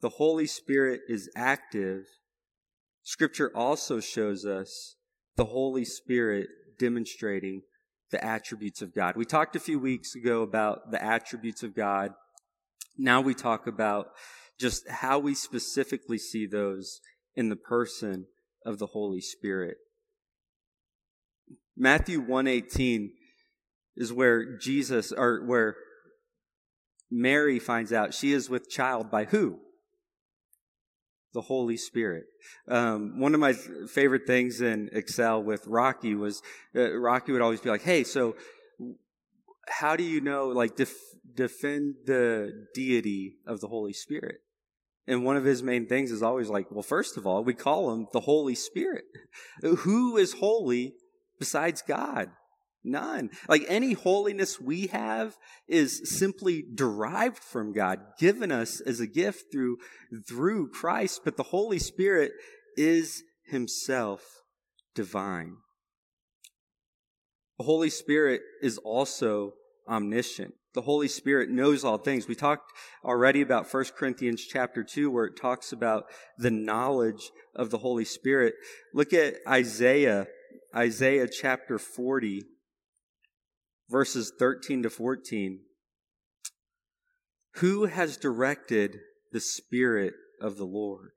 [0.00, 2.04] the Holy Spirit is active.
[3.02, 4.96] Scripture also shows us
[5.36, 7.62] the Holy Spirit demonstrating
[8.10, 9.16] the attributes of God.
[9.16, 12.12] We talked a few weeks ago about the attributes of God.
[12.98, 14.08] Now we talk about
[14.58, 17.00] just how we specifically see those
[17.34, 18.26] in the person
[18.66, 19.76] of the Holy Spirit.
[21.76, 23.12] Matthew 118
[23.96, 25.76] is where Jesus or where
[27.10, 29.58] Mary finds out she is with child by who?
[31.32, 32.24] The Holy Spirit.
[32.68, 36.42] Um, one of my favorite things in Excel with Rocky was
[36.74, 38.36] uh, Rocky would always be like, "Hey, so
[39.68, 40.94] how do you know, like, def-
[41.34, 44.40] defend the deity of the Holy Spirit?"
[45.06, 47.92] And one of his main things is always like, "Well, first of all, we call
[47.92, 49.04] him the Holy Spirit.
[49.62, 50.94] Who is holy
[51.38, 52.30] besides God?"
[52.82, 53.30] None.
[53.48, 55.36] Like any holiness we have
[55.68, 59.78] is simply derived from God, given us as a gift through,
[60.26, 62.32] through Christ, but the Holy Spirit
[62.76, 64.42] is himself
[64.94, 65.56] divine.
[67.58, 69.52] The Holy Spirit is also
[69.86, 70.54] omniscient.
[70.72, 72.28] The Holy Spirit knows all things.
[72.28, 72.72] We talked
[73.04, 76.04] already about 1 Corinthians chapter 2 where it talks about
[76.38, 78.54] the knowledge of the Holy Spirit.
[78.94, 80.28] Look at Isaiah,
[80.74, 82.44] Isaiah chapter 40
[83.90, 85.60] verses 13 to 14.
[87.54, 89.00] Who has directed
[89.32, 91.12] the Spirit of the Lord?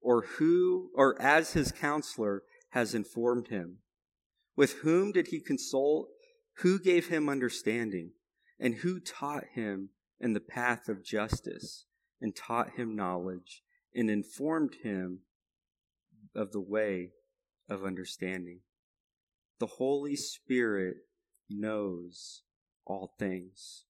[0.00, 3.78] Or who, or as his counselor, has informed him?
[4.56, 6.08] With whom did he consult?
[6.58, 8.12] Who gave him understanding?
[8.58, 11.86] And who taught him in the path of justice,
[12.20, 13.62] and taught him knowledge,
[13.94, 15.20] and informed him
[16.34, 17.10] of the way
[17.68, 18.60] of understanding?
[19.58, 20.96] The Holy Spirit
[21.50, 22.42] knows
[22.86, 23.84] all things.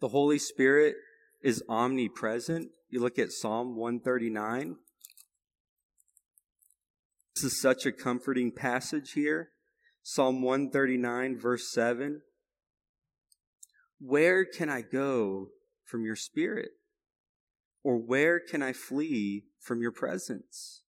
[0.00, 0.96] The Holy Spirit
[1.42, 2.70] is omnipresent.
[2.88, 4.76] You look at Psalm 139.
[7.34, 9.50] This is such a comforting passage here.
[10.02, 12.22] Psalm 139, verse 7.
[14.00, 15.48] Where can I go
[15.84, 16.70] from your spirit?
[17.84, 20.82] Or where can I flee from your presence?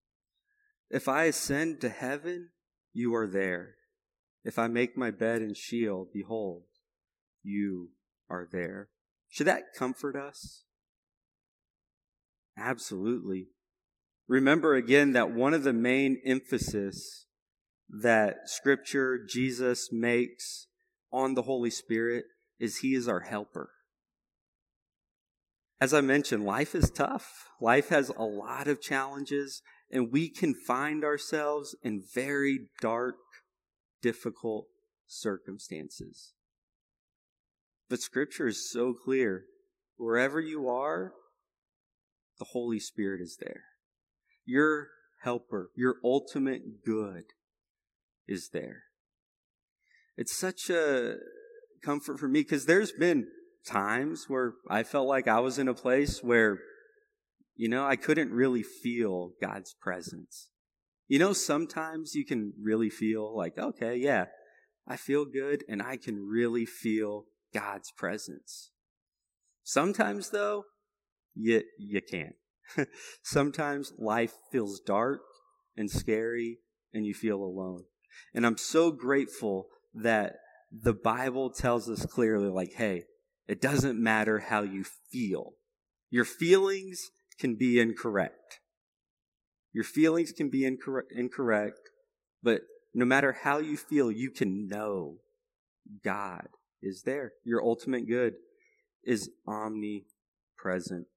[0.89, 2.49] If I ascend to heaven,
[2.93, 3.75] you are there.
[4.43, 6.63] If I make my bed in Sheol, behold,
[7.43, 7.89] you
[8.29, 8.89] are there.
[9.29, 10.63] Should that comfort us?
[12.57, 13.47] Absolutely.
[14.27, 17.25] Remember again that one of the main emphasis
[17.89, 20.67] that scripture Jesus makes
[21.11, 22.25] on the Holy Spirit
[22.59, 23.71] is he is our helper.
[25.81, 27.47] As I mentioned, life is tough.
[27.61, 33.15] Life has a lot of challenges and we can find ourselves in very dark,
[34.01, 34.67] difficult
[35.07, 36.33] circumstances.
[37.89, 39.45] But Scripture is so clear.
[39.97, 41.13] Wherever you are,
[42.37, 43.63] the Holy Spirit is there.
[44.45, 44.87] Your
[45.23, 47.23] helper, your ultimate good
[48.27, 48.83] is there.
[50.15, 51.15] It's such a
[51.83, 53.27] comfort for me because there's been
[53.65, 56.59] times where I felt like I was in a place where,
[57.55, 60.49] you know, I couldn't really feel God's presence.
[61.09, 64.25] You know, sometimes you can really feel like, okay, yeah,
[64.87, 68.69] I feel good and I can really feel God's presence.
[69.63, 70.65] Sometimes though,
[71.33, 72.35] you, you can't.
[73.23, 75.21] Sometimes life feels dark
[75.75, 76.59] and scary
[76.93, 77.85] and you feel alone.
[78.35, 80.35] And I'm so grateful that
[80.71, 83.05] the Bible tells us clearly, like, hey,
[83.47, 85.53] it doesn't matter how you feel.
[86.11, 88.58] Your feelings can be incorrect.
[89.73, 91.89] Your feelings can be incorrect,
[92.41, 92.61] but
[92.93, 95.17] no matter how you feel, you can know
[96.03, 96.47] God
[96.81, 97.33] is there.
[97.43, 98.33] Your ultimate good
[99.03, 101.07] is omnipresent.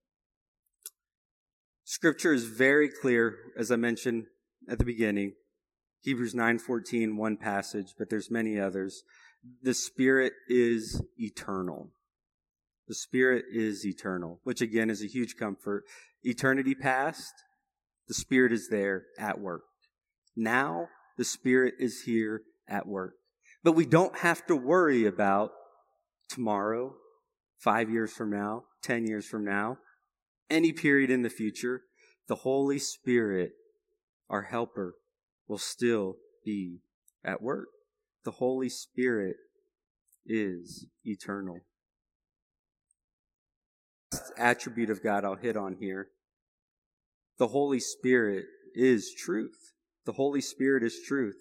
[1.85, 4.27] Scripture is very clear, as I mentioned
[4.69, 5.35] at the beginning.
[6.01, 9.05] Hebrews 9:14, one passage, but there's many others.
[9.63, 11.93] The Spirit is eternal.
[12.89, 15.85] The Spirit is eternal, which again is a huge comfort.
[16.23, 17.33] Eternity past,
[18.09, 19.63] the Spirit is there at work.
[20.37, 23.15] Now, the Spirit is here at work.
[23.63, 25.53] But we don't have to worry about
[26.29, 26.95] tomorrow,
[27.59, 29.79] five years from now, 10 years from now,
[30.51, 31.83] any period in the future.
[32.29, 33.53] The Holy Spirit,
[34.29, 34.95] our helper,
[35.47, 36.79] will still be
[37.25, 37.69] at work.
[38.25, 39.37] The Holy Spirit
[40.27, 41.61] is eternal.
[44.37, 46.09] Attribute of God I'll hit on here.
[47.39, 49.73] The Holy Spirit is truth.
[50.05, 51.37] The Holy Spirit is truth.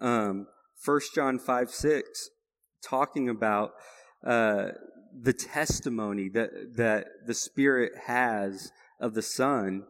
[0.00, 0.46] Um,
[0.84, 2.30] 1 John 5 6,
[2.82, 3.72] talking about
[4.26, 4.68] uh,
[5.18, 9.84] the testimony that, that the Spirit has of the Son.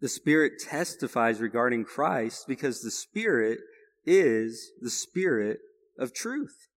[0.00, 3.58] The Spirit testifies regarding Christ because the Spirit
[4.06, 5.58] is the Spirit
[5.98, 6.68] of truth.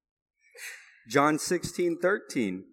[1.09, 2.65] John 16 13.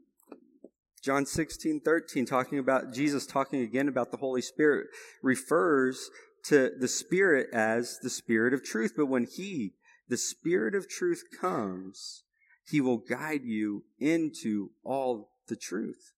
[1.03, 4.89] John 16, 13, talking about Jesus talking again about the Holy Spirit,
[5.23, 6.11] refers
[6.45, 8.93] to the Spirit as the Spirit of truth.
[8.97, 9.75] But when He,
[10.09, 12.25] the Spirit of truth, comes,
[12.69, 16.13] He will guide you into all the truth.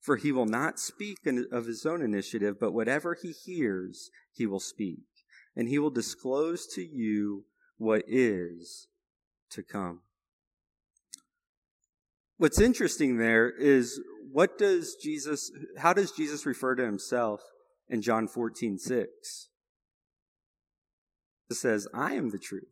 [0.00, 1.18] For He will not speak
[1.50, 5.00] of His own initiative, but whatever He hears, He will speak.
[5.56, 7.44] And He will disclose to you
[7.78, 8.88] what is
[9.50, 10.00] to come.
[12.38, 17.40] What's interesting there is what does Jesus, how does Jesus refer to himself
[17.88, 19.48] in John 14, 6?
[21.48, 22.64] It says, I am the truth.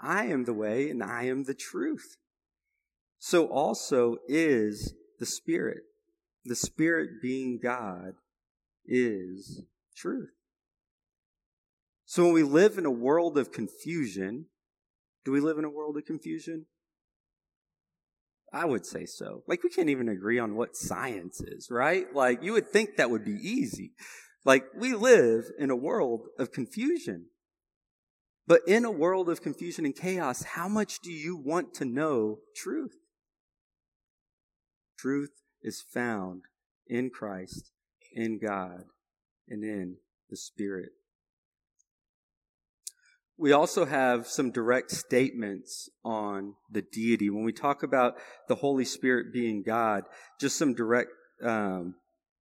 [0.00, 2.16] I am the way and I am the truth.
[3.18, 5.82] So also is the Spirit.
[6.44, 8.12] The Spirit being God
[8.86, 9.62] is
[9.96, 10.30] truth.
[12.04, 14.46] So when we live in a world of confusion,
[15.24, 16.66] do we live in a world of confusion?
[18.56, 19.42] I would say so.
[19.46, 22.06] Like, we can't even agree on what science is, right?
[22.14, 23.92] Like, you would think that would be easy.
[24.46, 27.26] Like, we live in a world of confusion.
[28.46, 32.38] But in a world of confusion and chaos, how much do you want to know
[32.56, 32.96] truth?
[34.98, 36.44] Truth is found
[36.86, 37.72] in Christ,
[38.14, 38.84] in God,
[39.50, 39.96] and in
[40.30, 40.92] the Spirit.
[43.38, 47.28] We also have some direct statements on the deity.
[47.28, 48.14] When we talk about
[48.48, 50.04] the Holy Spirit being God,
[50.40, 51.10] just some direct
[51.42, 51.96] um,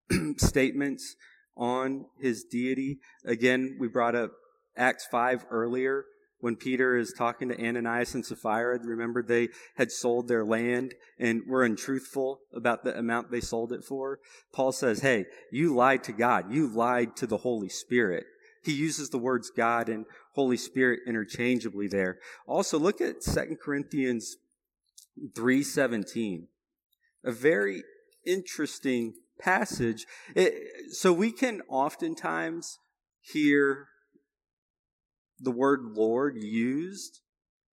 [0.37, 1.15] statements
[1.57, 2.99] on his deity.
[3.25, 4.31] Again, we brought up
[4.77, 6.05] Acts 5 earlier
[6.39, 8.79] when Peter is talking to Ananias and Sapphira.
[8.81, 13.83] Remember, they had sold their land and were untruthful about the amount they sold it
[13.83, 14.19] for.
[14.53, 16.53] Paul says, Hey, you lied to God.
[16.53, 18.25] You lied to the Holy Spirit.
[18.63, 20.05] He uses the words God and
[20.35, 22.19] Holy Spirit interchangeably there.
[22.45, 24.37] Also, look at 2 Corinthians
[25.33, 26.47] 3:17.
[27.23, 27.83] A very
[28.25, 30.05] interesting passage.
[30.35, 32.79] It, so we can oftentimes
[33.21, 33.87] hear
[35.39, 37.21] the word Lord used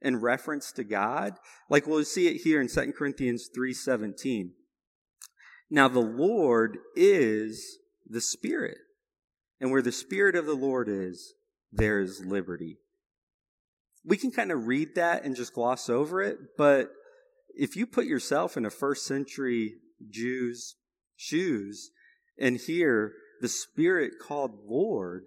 [0.00, 1.34] in reference to God.
[1.68, 4.52] Like we'll see it here in 2 Corinthians 3:17.
[5.70, 8.78] Now the Lord is the Spirit.
[9.60, 11.34] And where the Spirit of the Lord is,
[11.72, 12.78] there is liberty.
[14.04, 16.90] We can kind of read that and just gloss over it, but
[17.54, 19.74] if you put yourself in a first century
[20.10, 20.76] Jew's
[21.16, 21.90] shoes
[22.38, 25.24] and hear the Spirit called Lord,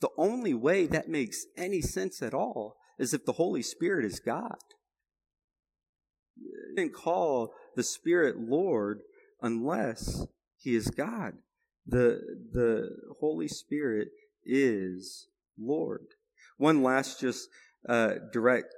[0.00, 4.20] the only way that makes any sense at all is if the Holy Spirit is
[4.20, 4.56] God.
[6.36, 9.00] You didn't call the Spirit Lord
[9.42, 10.26] unless
[10.56, 11.34] He is God.
[11.86, 12.20] The,
[12.52, 14.08] the Holy Spirit
[14.44, 15.28] is
[15.58, 16.06] Lord.
[16.56, 17.48] One last just
[17.88, 18.74] uh, direct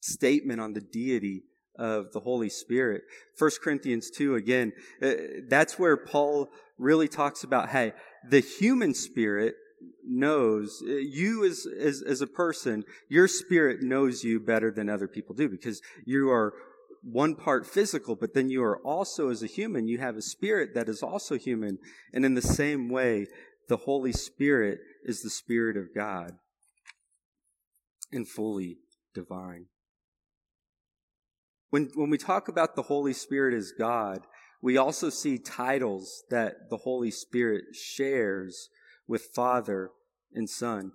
[0.00, 1.42] statement on the deity
[1.78, 3.02] of the Holy Spirit.
[3.38, 4.72] 1 Corinthians 2, again,
[5.02, 5.12] uh,
[5.48, 7.92] that's where Paul really talks about, hey,
[8.28, 9.54] the human spirit
[10.04, 15.06] knows uh, you as, as, as a person, your spirit knows you better than other
[15.06, 16.54] people do because you are
[17.02, 20.74] one part physical, but then you are also, as a human, you have a spirit
[20.74, 21.78] that is also human.
[22.12, 23.26] And in the same way,
[23.68, 26.32] the Holy Spirit is the Spirit of God
[28.10, 28.78] and fully
[29.14, 29.66] divine.
[31.70, 34.20] When, when we talk about the Holy Spirit as God,
[34.62, 38.70] we also see titles that the Holy Spirit shares
[39.06, 39.90] with Father
[40.32, 40.92] and Son.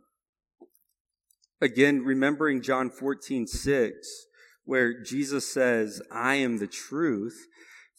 [1.62, 4.26] Again, remembering John 14, 6,
[4.66, 7.48] where Jesus says, I am the truth.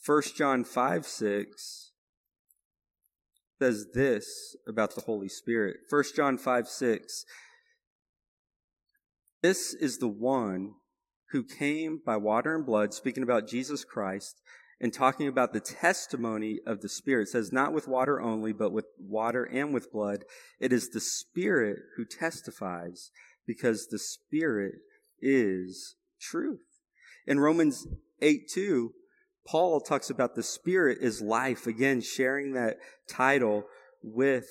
[0.05, 1.93] 1 John 5, 6
[3.65, 5.79] says this about the Holy Spirit.
[5.89, 7.25] 1 John 5, 6.
[9.43, 10.73] This is the one
[11.31, 14.43] who came by water and blood, speaking about Jesus Christ,
[14.83, 17.29] and talking about the testimony of the Spirit.
[17.29, 20.25] It says, not with water only, but with water and with blood.
[20.61, 23.11] It is the Spirit who testifies,
[23.47, 24.75] because the Spirit
[25.23, 26.61] is truth.
[27.27, 27.87] In Romans
[28.21, 28.93] 8 2,
[29.47, 32.79] Paul talks about the Spirit is life, again, sharing that
[33.09, 33.65] title
[34.03, 34.47] with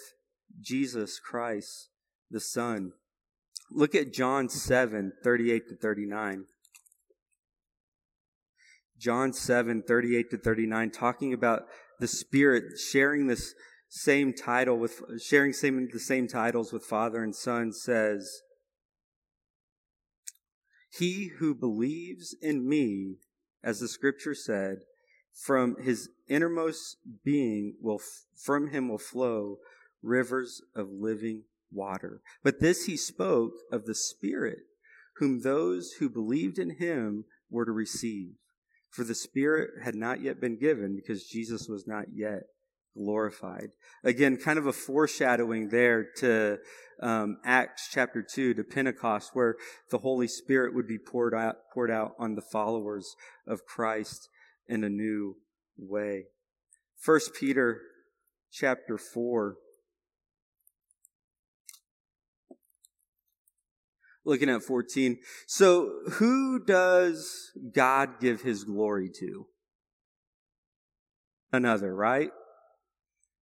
[0.62, 1.90] Jesus Christ,
[2.30, 2.94] the Son.
[3.72, 6.46] Look at John 7 38 to 39.
[9.04, 11.64] John 7, 38 to 39, talking about
[12.00, 13.54] the Spirit sharing this
[13.90, 18.42] same title with, sharing same, the same titles with Father and Son says,
[20.90, 23.18] He who believes in me,
[23.64, 24.80] as the scripture said,
[25.34, 28.02] from his innermost being will,
[28.36, 29.58] from him will flow
[30.02, 32.22] rivers of living water.
[32.44, 34.60] But this he spoke of the Spirit,
[35.18, 38.34] whom those who believed in him were to receive
[38.94, 42.44] for the Spirit had not yet been given because Jesus was not yet
[42.98, 43.70] glorified.
[44.04, 46.58] Again, kind of a foreshadowing there to
[47.02, 49.56] um, Acts chapter 2, to Pentecost, where
[49.90, 53.16] the Holy Spirit would be poured out, poured out on the followers
[53.48, 54.30] of Christ
[54.68, 55.36] in a new
[55.78, 56.26] way.
[56.98, 57.82] First Peter
[58.52, 59.56] chapter 4,
[64.26, 65.18] looking at 14.
[65.48, 69.48] So, who does God give his glory to?
[71.52, 72.32] Another, right?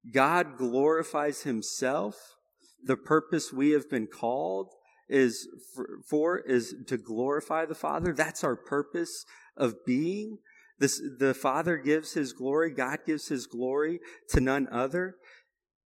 [0.10, 2.36] God glorifies himself.
[2.84, 4.74] The purpose we have been called
[5.08, 8.14] is for, for is to glorify the Father.
[8.14, 9.26] That's our purpose
[9.56, 10.40] of being.
[10.80, 14.00] This, the Father gives his glory, God gives his glory
[14.30, 15.18] to none other.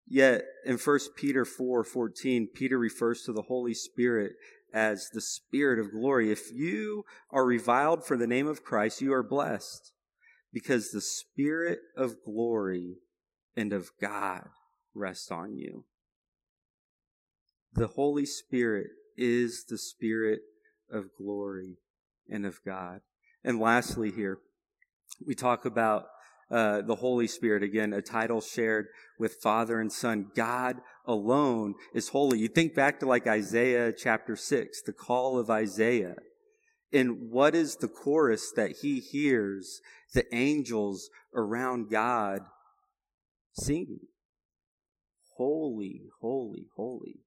[0.08, 4.34] Yet in 1 Peter 4 14, Peter refers to the Holy Spirit
[4.74, 6.32] as the Spirit of glory.
[6.32, 9.92] If you are reviled for the name of Christ, you are blessed
[10.54, 12.98] because the Spirit of glory
[13.56, 14.50] and of God
[14.94, 15.86] rests on you.
[17.74, 18.88] The Holy Spirit
[19.18, 20.40] is the Spirit
[20.92, 21.78] of glory
[22.30, 23.02] and of God.
[23.44, 24.40] And lastly, here,
[25.26, 26.06] we talk about
[26.52, 28.88] uh, the Holy Spirit again, a title shared
[29.20, 30.28] with Father and Son.
[30.36, 32.40] God alone is holy.
[32.40, 36.16] You think back to like Isaiah chapter 6, the call of Isaiah.
[36.94, 39.82] And what is the chorus that he hears
[40.14, 42.42] the angels around God
[43.56, 44.08] singing?
[45.38, 47.20] Holy, holy, holy.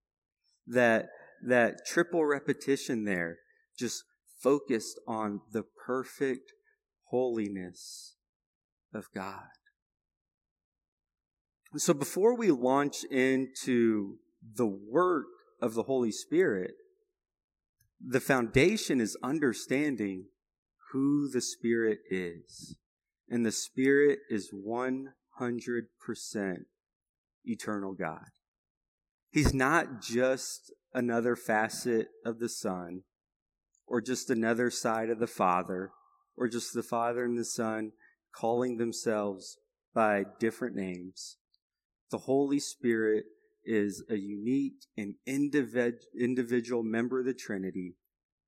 [0.67, 1.07] That,
[1.47, 3.39] that triple repetition there
[3.79, 4.05] just
[4.43, 6.53] focused on the perfect
[7.11, 8.17] holiness
[8.95, 9.49] of God.
[11.77, 14.17] So before we launch into
[14.55, 15.27] the work
[15.61, 16.73] of the Holy Spirit,
[18.01, 20.27] the foundation is understanding
[20.93, 22.77] who the Spirit is.
[23.29, 24.51] And the Spirit is
[25.41, 26.65] 100%
[27.45, 28.27] eternal God.
[29.31, 33.03] He's not just another facet of the Son,
[33.87, 35.91] or just another side of the Father,
[36.37, 37.93] or just the Father and the Son
[38.35, 39.59] calling themselves
[39.95, 41.37] by different names.
[42.11, 43.25] The Holy Spirit
[43.65, 47.97] is a unique and individual member of the Trinity,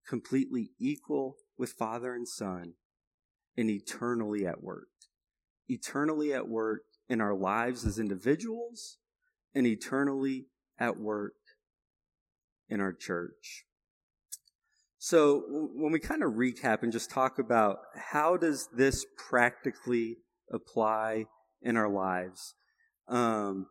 [0.07, 2.74] completely equal with Father and Son,
[3.57, 4.88] and eternally at work.
[5.71, 8.99] Eternally at work in our lives as individuals
[9.55, 10.47] and eternally
[10.79, 11.35] at work
[12.68, 13.64] in our church.
[14.99, 20.18] So when we kind of recap and just talk about how does this practically
[20.53, 21.25] apply
[21.62, 22.55] in our lives,
[23.09, 23.66] um,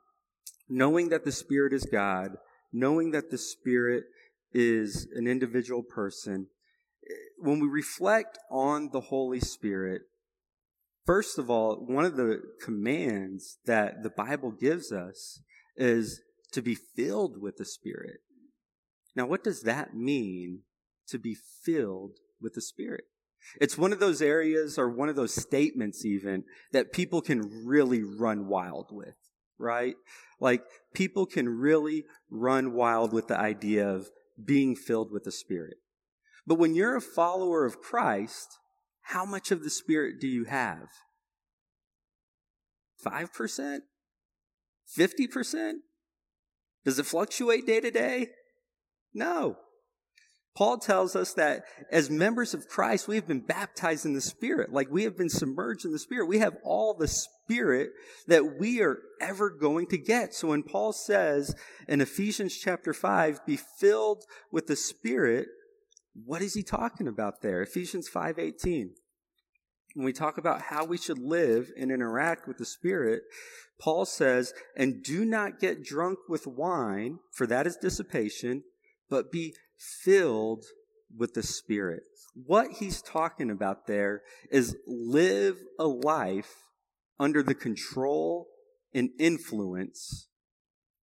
[0.67, 2.37] knowing that the Spirit is God,
[2.73, 4.05] knowing that the Spirit
[4.53, 6.47] is an individual person,
[7.37, 10.01] when we reflect on the Holy Spirit,
[11.05, 15.41] first of all, one of the commands that the Bible gives us
[15.75, 16.21] is
[16.51, 18.19] to be filled with the Spirit.
[19.15, 20.61] Now, what does that mean
[21.07, 23.05] to be filled with the Spirit?
[23.59, 28.03] It's one of those areas or one of those statements, even, that people can really
[28.03, 29.15] run wild with,
[29.57, 29.95] right?
[30.39, 34.09] Like, people can really run wild with the idea of
[34.43, 35.77] being filled with the Spirit.
[36.45, 38.57] But when you're a follower of Christ,
[39.01, 40.87] how much of the Spirit do you have?
[43.05, 43.79] 5%?
[44.97, 45.73] 50%?
[46.85, 48.29] Does it fluctuate day to day?
[49.13, 49.57] No.
[50.55, 54.73] Paul tells us that as members of Christ, we have been baptized in the Spirit.
[54.73, 56.27] Like we have been submerged in the Spirit.
[56.27, 57.91] We have all the Spirit
[58.27, 60.33] that we are ever going to get.
[60.33, 61.55] So when Paul says
[61.87, 65.47] in Ephesians chapter 5, be filled with the Spirit,
[66.25, 67.61] what is he talking about there?
[67.61, 68.95] Ephesians 5:18.
[69.95, 73.23] When we talk about how we should live and interact with the Spirit,
[73.79, 78.63] Paul says, "And do not get drunk with wine, for that is dissipation,
[79.09, 80.65] but be filled
[81.15, 82.03] with the Spirit."
[82.33, 86.63] What he's talking about there is live a life
[87.19, 88.49] under the control
[88.93, 90.27] and influence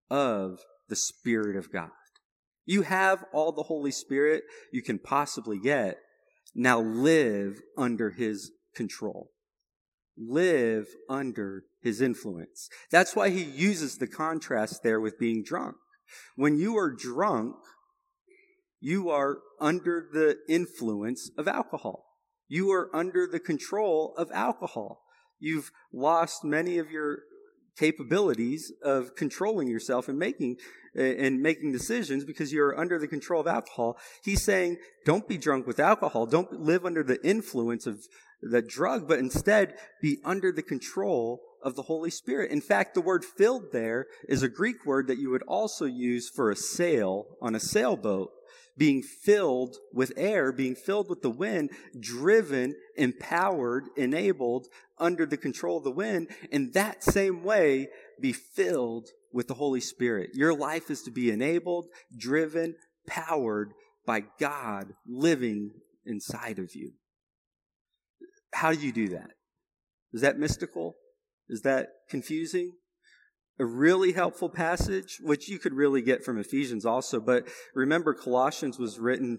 [0.08, 1.90] of the Spirit of God.
[2.66, 4.42] You have all the Holy Spirit
[4.72, 5.98] you can possibly get.
[6.54, 9.30] Now live under His control.
[10.18, 12.68] Live under His influence.
[12.90, 15.76] That's why He uses the contrast there with being drunk.
[16.34, 17.54] When you are drunk,
[18.80, 22.04] you are under the influence of alcohol.
[22.48, 25.02] You are under the control of alcohol.
[25.38, 27.18] You've lost many of your
[27.77, 30.59] capabilities of controlling yourself and making
[30.95, 33.99] and making decisions because you're under the control of alcohol.
[34.24, 36.24] He's saying, don't be drunk with alcohol.
[36.24, 38.07] Don't live under the influence of
[38.43, 42.51] the drug, but instead be under the control of the Holy Spirit.
[42.51, 46.28] In fact, the word filled there is a Greek word that you would also use
[46.28, 48.30] for a sail on a sailboat
[48.76, 54.66] being filled with air, being filled with the wind, driven, empowered, enabled
[54.99, 56.28] under the control of the wind.
[56.51, 57.89] In that same way,
[58.20, 60.30] be filled with the Holy Spirit.
[60.34, 62.74] Your life is to be enabled, driven,
[63.07, 63.72] powered
[64.07, 65.72] by God living
[66.05, 66.93] inside of you.
[68.61, 69.30] How do you do that?
[70.12, 70.96] Is that mystical?
[71.48, 72.72] Is that confusing?
[73.59, 77.20] a really helpful passage, which you could really get from Ephesians also.
[77.20, 79.38] But remember, Colossians was written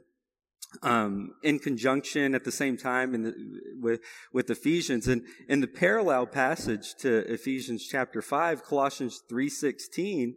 [0.81, 3.33] um, in conjunction at the same time the,
[3.79, 4.01] with
[4.33, 10.35] with Ephesians, and in the parallel passage to Ephesians chapter five, Colossians three sixteen.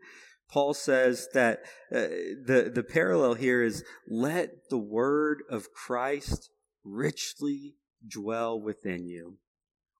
[0.53, 1.61] Paul says that
[1.95, 2.11] uh,
[2.45, 6.51] the, the parallel here is let the word of Christ
[6.83, 7.77] richly
[8.07, 9.39] dwell within you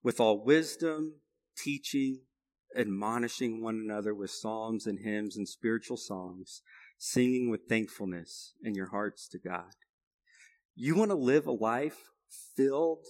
[0.03, 1.15] with all wisdom,
[1.57, 2.21] teaching,
[2.77, 6.63] admonishing one another with psalms and hymns and spiritual songs,
[6.99, 9.75] singing with thankfulness in your hearts to God.
[10.75, 12.11] You want to live a life
[12.57, 13.05] filled,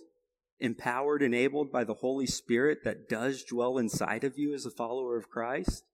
[0.59, 5.17] empowered, enabled by the Holy Spirit that does dwell inside of you as a follower
[5.17, 5.85] of Christ?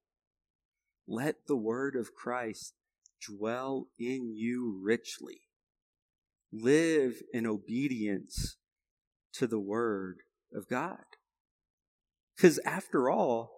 [1.07, 2.75] Let the word of Christ
[3.27, 5.43] dwell in you richly.
[6.53, 8.57] Live in obedience
[9.39, 10.19] to the word
[10.55, 11.05] of God.
[12.37, 13.57] Because after all,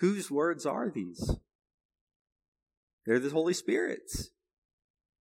[0.00, 1.36] Whose words are these?
[3.04, 4.30] They're the Holy Spirit's.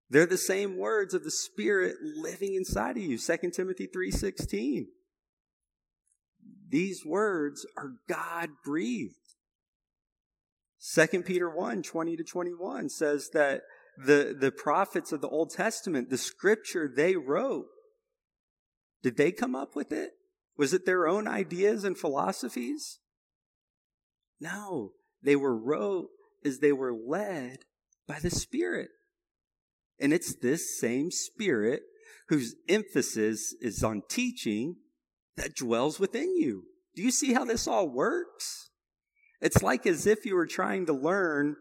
[0.09, 3.17] They're the same words of the Spirit living inside of you.
[3.17, 4.87] 2 Timothy 3:16.
[6.69, 9.15] These words are God breathed.
[10.93, 13.63] 2 Peter 1, 20 to 21 says that
[13.97, 17.65] the, the prophets of the Old Testament, the scripture they wrote,
[19.03, 20.11] did they come up with it?
[20.57, 22.99] Was it their own ideas and philosophies?
[24.39, 26.09] No, they were wrote
[26.43, 27.59] as they were led
[28.07, 28.89] by the Spirit.
[29.99, 31.81] And it's this same Spirit
[32.29, 34.77] whose emphasis is on teaching
[35.35, 36.63] that dwells within you.
[36.95, 38.69] Do you see how this all works?
[39.39, 41.55] It's like as if you were trying to learn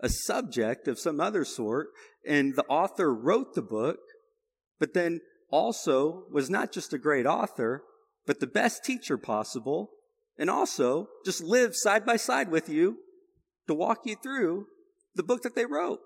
[0.00, 1.88] a subject of some other sort,
[2.26, 3.98] and the author wrote the book,
[4.78, 5.20] but then
[5.50, 7.82] also was not just a great author,
[8.26, 9.90] but the best teacher possible,
[10.38, 12.98] and also just live side by side with you
[13.66, 14.66] to walk you through
[15.14, 16.00] the book that they wrote.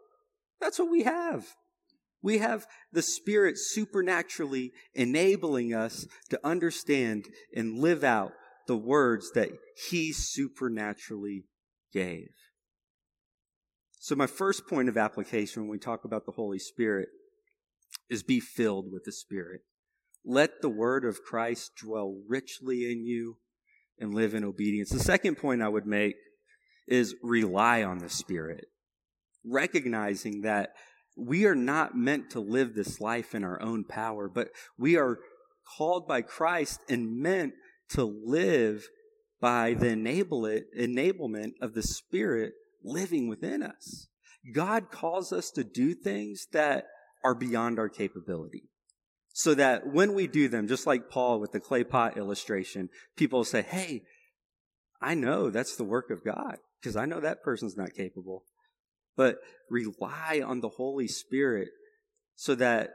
[0.61, 1.47] That's what we have.
[2.23, 8.33] We have the Spirit supernaturally enabling us to understand and live out
[8.67, 9.49] the words that
[9.89, 11.45] He supernaturally
[11.93, 12.29] gave.
[13.99, 17.09] So, my first point of application when we talk about the Holy Spirit
[18.09, 19.63] is be filled with the Spirit.
[20.25, 23.39] Let the word of Christ dwell richly in you
[23.99, 24.91] and live in obedience.
[24.91, 26.17] The second point I would make
[26.87, 28.67] is rely on the Spirit,
[29.45, 30.71] recognizing that
[31.17, 35.19] we are not meant to live this life in our own power, but we are
[35.77, 37.53] called by Christ and meant
[37.91, 38.89] to live
[39.41, 44.09] by the enablement of the Spirit living within us.
[44.53, 46.87] God calls us to do things that
[47.25, 48.65] are beyond our capability.
[49.33, 53.45] So that when we do them, just like Paul with the clay pot illustration, people
[53.45, 54.03] say, Hey,
[55.01, 58.45] I know that's the work of God because I know that person's not capable.
[59.17, 61.69] But rely on the Holy Spirit
[62.35, 62.91] so that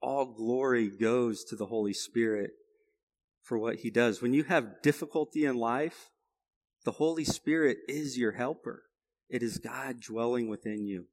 [0.00, 2.50] all glory goes to the Holy Spirit
[3.42, 4.22] for what he does.
[4.22, 6.10] When you have difficulty in life,
[6.84, 8.84] the Holy Spirit is your helper.
[9.28, 11.06] It is God dwelling within you.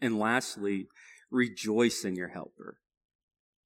[0.00, 0.88] And lastly,
[1.30, 2.78] rejoice in your helper.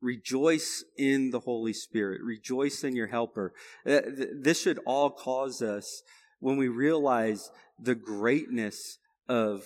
[0.00, 2.20] Rejoice in the Holy Spirit.
[2.22, 3.52] Rejoice in your helper.
[3.86, 4.00] Uh,
[4.40, 6.02] this should all cause us,
[6.40, 7.50] when we realize
[7.80, 8.98] the greatness
[9.28, 9.64] of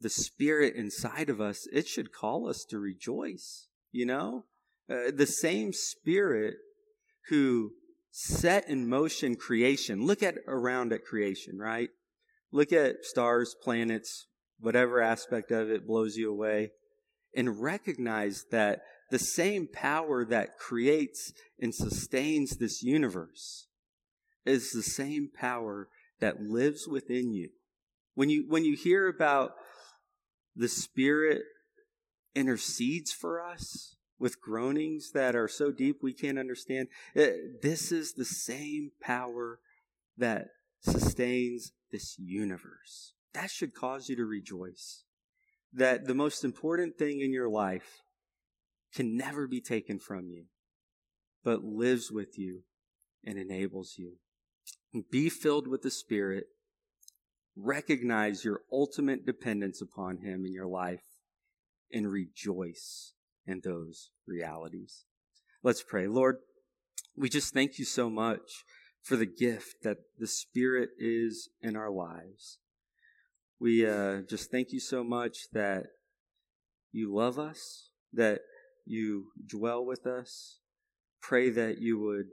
[0.00, 3.68] the Spirit inside of us, it should call us to rejoice.
[3.92, 4.44] You know?
[4.90, 6.54] Uh, the same Spirit
[7.28, 7.72] who
[8.10, 10.06] set in motion creation.
[10.06, 11.90] Look at around at creation, right?
[12.52, 14.26] Look at stars, planets,
[14.60, 16.70] whatever aspect of it blows you away,
[17.36, 23.66] and recognize that the same power that creates and sustains this universe
[24.44, 25.88] is the same power
[26.20, 27.50] that lives within you.
[28.14, 29.52] When you, when you hear about
[30.54, 31.42] the Spirit
[32.34, 37.32] intercedes for us with groanings that are so deep we can't understand, it, eh,
[37.62, 39.58] this is the same power
[40.16, 40.46] that
[40.80, 43.13] sustains this universe.
[43.34, 45.04] That should cause you to rejoice.
[45.72, 48.00] That the most important thing in your life
[48.94, 50.44] can never be taken from you,
[51.42, 52.62] but lives with you
[53.24, 54.14] and enables you.
[55.10, 56.44] Be filled with the Spirit.
[57.56, 61.02] Recognize your ultimate dependence upon Him in your life
[61.92, 63.14] and rejoice
[63.46, 65.04] in those realities.
[65.62, 66.06] Let's pray.
[66.06, 66.36] Lord,
[67.16, 68.64] we just thank you so much
[69.02, 72.58] for the gift that the Spirit is in our lives.
[73.60, 75.84] We uh, just thank you so much that
[76.92, 78.40] you love us, that
[78.84, 80.58] you dwell with us.
[81.20, 82.26] Pray that you would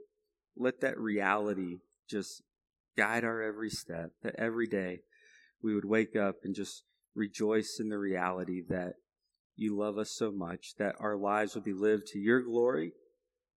[0.56, 2.42] let that reality just
[2.96, 5.00] guide our every step, that every day
[5.62, 6.82] we would wake up and just
[7.14, 8.94] rejoice in the reality that
[9.56, 12.92] you love us so much, that our lives would be lived to your glory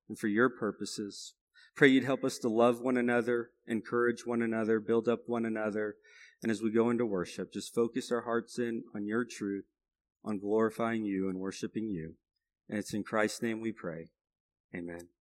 [0.08, 1.34] and for your purposes.
[1.76, 5.96] Pray you'd help us to love one another, encourage one another, build up one another.
[6.44, 9.66] And as we go into worship, just focus our hearts in on your truth,
[10.24, 12.16] on glorifying you and worshiping you.
[12.70, 14.10] And it's in Christ's name we pray.
[14.76, 15.15] Amen.